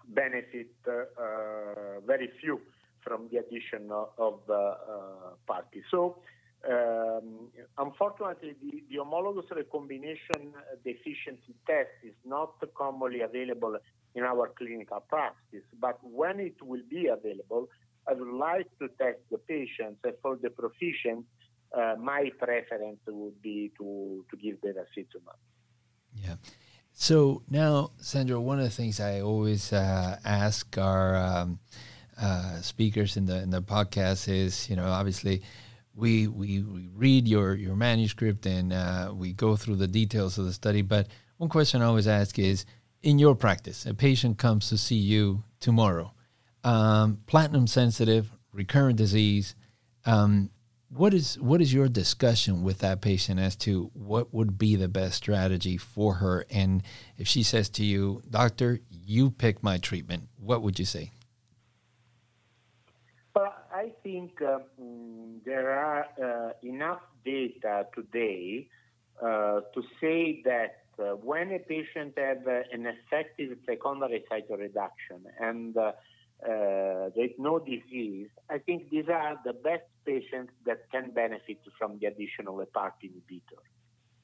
benefit 0.07 0.71
uh, 0.87 1.99
very 2.07 2.29
few 2.39 2.61
from 3.03 3.27
the 3.31 3.39
addition 3.39 3.91
of, 3.91 4.09
of 4.17 4.39
uh, 4.49 4.53
uh, 4.53 4.75
PARPis. 5.47 5.83
So 5.91 6.19
Um, 6.69 7.49
unfortunately, 7.77 8.55
the, 8.61 8.83
the, 8.89 8.97
homologous 9.03 9.51
recombination 9.51 10.53
deficiency 10.85 11.53
test 11.67 11.89
is 12.03 12.13
not 12.25 12.53
commonly 12.77 13.19
available 13.19 13.77
in 14.15 14.23
our 14.23 14.49
clinical 14.57 15.01
practice, 15.09 15.65
but 15.77 15.99
when 16.01 16.39
it 16.39 16.55
will 16.61 16.83
be 16.89 17.07
available, 17.07 17.67
I 18.07 18.13
would 18.13 18.33
like 18.33 18.67
to 18.79 18.87
test 18.97 19.19
the 19.29 19.39
patients. 19.39 19.99
For 20.21 20.37
the 20.37 20.51
proficient, 20.51 21.25
uh, 21.77 21.95
my 21.99 22.31
preference 22.39 22.99
would 23.07 23.41
be 23.41 23.71
to, 23.77 24.25
to 24.29 24.37
give 24.37 24.61
bevacizumab. 24.61 25.35
Yeah. 26.15 26.35
So 26.93 27.41
now, 27.49 27.91
Sandro, 27.99 28.39
one 28.39 28.59
of 28.59 28.65
the 28.65 28.71
things 28.71 29.01
I 29.01 29.19
always 29.19 29.73
uh, 29.73 30.17
ask 30.23 30.77
our 30.77 31.15
um, 31.17 31.59
uh, 32.21 32.61
speakers 32.61 33.17
in 33.17 33.25
the 33.25 33.41
in 33.41 33.49
the 33.49 33.61
podcast 33.61 34.29
is, 34.29 34.69
you 34.69 34.75
know, 34.75 34.85
obviously 34.85 35.41
we 35.95 36.27
we, 36.27 36.61
we 36.61 36.89
read 36.93 37.27
your 37.27 37.55
your 37.55 37.75
manuscript 37.75 38.45
and 38.45 38.73
uh, 38.73 39.11
we 39.13 39.33
go 39.33 39.55
through 39.55 39.77
the 39.77 39.87
details 39.87 40.37
of 40.37 40.45
the 40.45 40.53
study. 40.53 40.81
But 40.81 41.07
one 41.37 41.49
question 41.49 41.81
I 41.81 41.85
always 41.85 42.07
ask 42.07 42.37
is, 42.39 42.65
in 43.01 43.19
your 43.19 43.35
practice, 43.35 43.85
a 43.85 43.93
patient 43.93 44.37
comes 44.37 44.69
to 44.69 44.77
see 44.77 44.95
you 44.95 45.43
tomorrow, 45.59 46.13
um, 46.63 47.19
platinum 47.25 47.67
sensitive, 47.67 48.31
recurrent 48.51 48.97
disease. 48.97 49.55
Um, 50.05 50.49
what 50.95 51.13
is 51.13 51.39
what 51.39 51.61
is 51.61 51.73
your 51.73 51.87
discussion 51.87 52.63
with 52.63 52.79
that 52.79 53.01
patient 53.01 53.39
as 53.39 53.55
to 53.55 53.89
what 53.93 54.33
would 54.33 54.57
be 54.57 54.75
the 54.75 54.87
best 54.87 55.15
strategy 55.15 55.77
for 55.77 56.15
her 56.15 56.45
and 56.51 56.83
if 57.17 57.27
she 57.27 57.41
says 57.41 57.67
to 57.67 57.83
you 57.83 58.21
doctor 58.29 58.79
you 58.89 59.31
pick 59.31 59.63
my 59.63 59.77
treatment 59.77 60.27
what 60.37 60.61
would 60.61 60.77
you 60.77 60.85
say 60.85 61.11
think 64.03 64.41
um, 64.41 65.41
there 65.45 65.71
are 65.71 66.05
uh, 66.21 66.51
enough 66.61 67.01
data 67.25 67.87
today 67.95 68.67
uh, 69.21 69.61
to 69.73 69.83
say 70.01 70.41
that 70.45 70.83
uh, 70.99 71.15
when 71.15 71.51
a 71.51 71.59
patient 71.59 72.13
has 72.17 72.37
an 72.71 72.85
effective 72.85 73.57
secondary 73.65 74.23
cytoreduction 74.31 75.23
and 75.39 75.75
uh, 75.77 75.91
uh, 76.43 77.09
there's 77.15 77.31
no 77.37 77.57
disease, 77.59 78.27
I 78.49 78.57
think 78.57 78.89
these 78.89 79.07
are 79.07 79.39
the 79.45 79.53
best 79.53 79.83
patients 80.05 80.51
that 80.65 80.89
can 80.91 81.11
benefit 81.11 81.59
from 81.77 81.99
the 81.99 82.07
additional 82.07 82.63
PARP 82.75 82.93
inhibitor. 83.03 83.61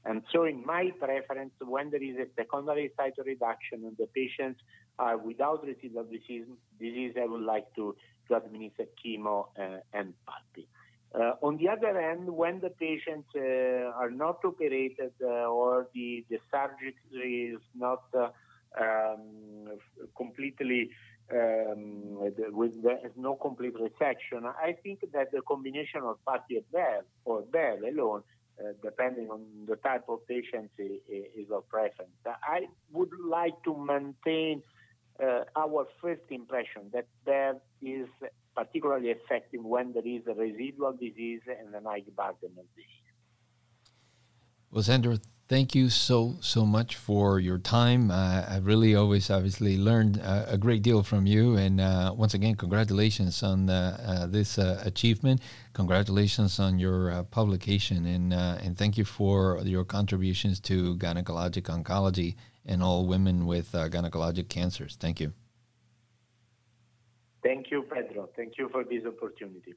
And 0.06 0.24
so, 0.32 0.44
in 0.46 0.65
my 0.65 0.92
preference, 1.00 1.52
when 1.62 1.92
there 1.92 2.04
is 2.04 2.15
a 2.18 2.28
secondary 2.36 2.92
cytoreduction 2.98 3.86
and 3.88 3.98
the 3.98 4.08
patients 4.08 4.62
are 4.98 5.18
without 5.18 5.65
residual 5.65 6.04
disease, 6.04 6.46
disease 6.80 7.15
I 7.22 7.26
would 7.26 7.42
like 7.42 7.74
to, 7.76 7.96
to 8.30 8.36
administer 8.36 8.86
chemo 9.04 9.48
uh, 9.60 9.80
and 9.94 10.13
PARP. 10.26 10.65
Uh, 11.13 11.34
on 11.42 11.58
the 11.58 11.68
other 11.68 12.00
hand, 12.00 12.30
when 12.30 12.60
the 12.60 12.70
patients 12.70 13.28
uh, 13.36 14.00
are 14.00 14.12
not 14.12 14.38
operated 14.46 15.12
uh, 15.24 15.48
or 15.48 15.88
the, 15.96 16.24
the 16.30 16.38
surgery 16.52 17.52
is 17.56 17.62
not 17.76 18.04
uh, 18.15 18.30
um, 18.80 19.80
completely 20.15 20.92
um, 21.32 22.15
with 22.52 22.82
the, 22.84 23.12
no 23.18 23.36
complete 23.36 23.74
resection. 23.76 24.46
I 24.46 24.76
think 24.84 25.00
that 25.13 25.32
the 25.32 25.42
combination 25.48 26.02
of 26.04 26.18
Bev 26.26 27.04
or 27.26 27.42
Bev 27.42 27.80
alone, 27.82 28.24
uh, 28.60 28.74
depending 28.84 29.30
on 29.30 29.42
the 29.68 29.78
type 29.78 30.06
of 30.10 30.28
patient, 30.28 30.70
is 30.78 31.50
of 31.52 31.68
preference. 31.70 32.12
I 32.26 32.68
would 32.92 33.12
like 33.28 33.62
to 33.63 33.76
maintain 33.76 34.62
uh, 35.22 35.44
our 35.56 35.88
first 36.02 36.22
impression 36.30 36.84
that 36.94 37.08
Bev 37.26 37.58
is 37.82 38.08
particularly 38.56 39.10
effective 39.10 39.64
when 39.64 39.94
there 39.94 40.06
is 40.06 40.22
a 40.28 40.34
residual 40.34 40.94
disease 40.94 41.42
and 41.48 41.74
an 41.74 41.86
of 41.86 42.36
disease. 42.42 43.00
Well, 44.72 44.84
Sandro, 44.84 45.18
thank 45.48 45.74
you 45.74 45.90
so 45.90 46.38
so 46.42 46.66
much 46.66 46.96
for 46.96 47.40
your 47.40 47.58
time. 47.58 48.12
Uh, 48.12 48.46
I 48.48 48.58
really 48.62 48.96
always 48.96 49.32
obviously 49.32 49.78
learned 49.78 50.18
a, 50.18 50.54
a 50.54 50.58
great 50.58 50.84
deal 50.84 51.02
from 51.02 51.26
you, 51.26 51.56
and 51.58 51.82
uh, 51.82 52.14
once 52.16 52.36
again, 52.36 52.56
congratulations 52.56 53.42
on 53.42 53.70
uh, 53.70 54.28
this 54.30 54.60
uh, 54.60 54.82
achievement. 54.86 55.42
Congratulations 55.74 56.60
on 56.60 56.78
your 56.78 57.12
uh, 57.12 57.24
publication, 57.24 58.06
and 58.06 58.34
uh, 58.34 58.58
and 58.64 58.78
thank 58.78 58.98
you 58.98 59.06
for 59.06 59.60
your 59.64 59.84
contributions 59.84 60.60
to 60.60 60.96
gynecologic 60.98 61.64
oncology 61.64 62.36
and 62.65 62.84
all 62.84 63.06
women 63.06 63.45
with 63.45 63.74
uh, 63.74 63.89
gynecologic 63.89 64.50
cancers. 64.50 64.98
Thank 65.00 65.19
you. 65.19 65.34
Thank 67.43 67.72
you, 67.72 67.84
Pedro. 67.84 68.30
Thank 68.36 68.58
you 68.58 68.69
for 68.69 68.84
this 68.84 69.06
opportunity. 69.06 69.74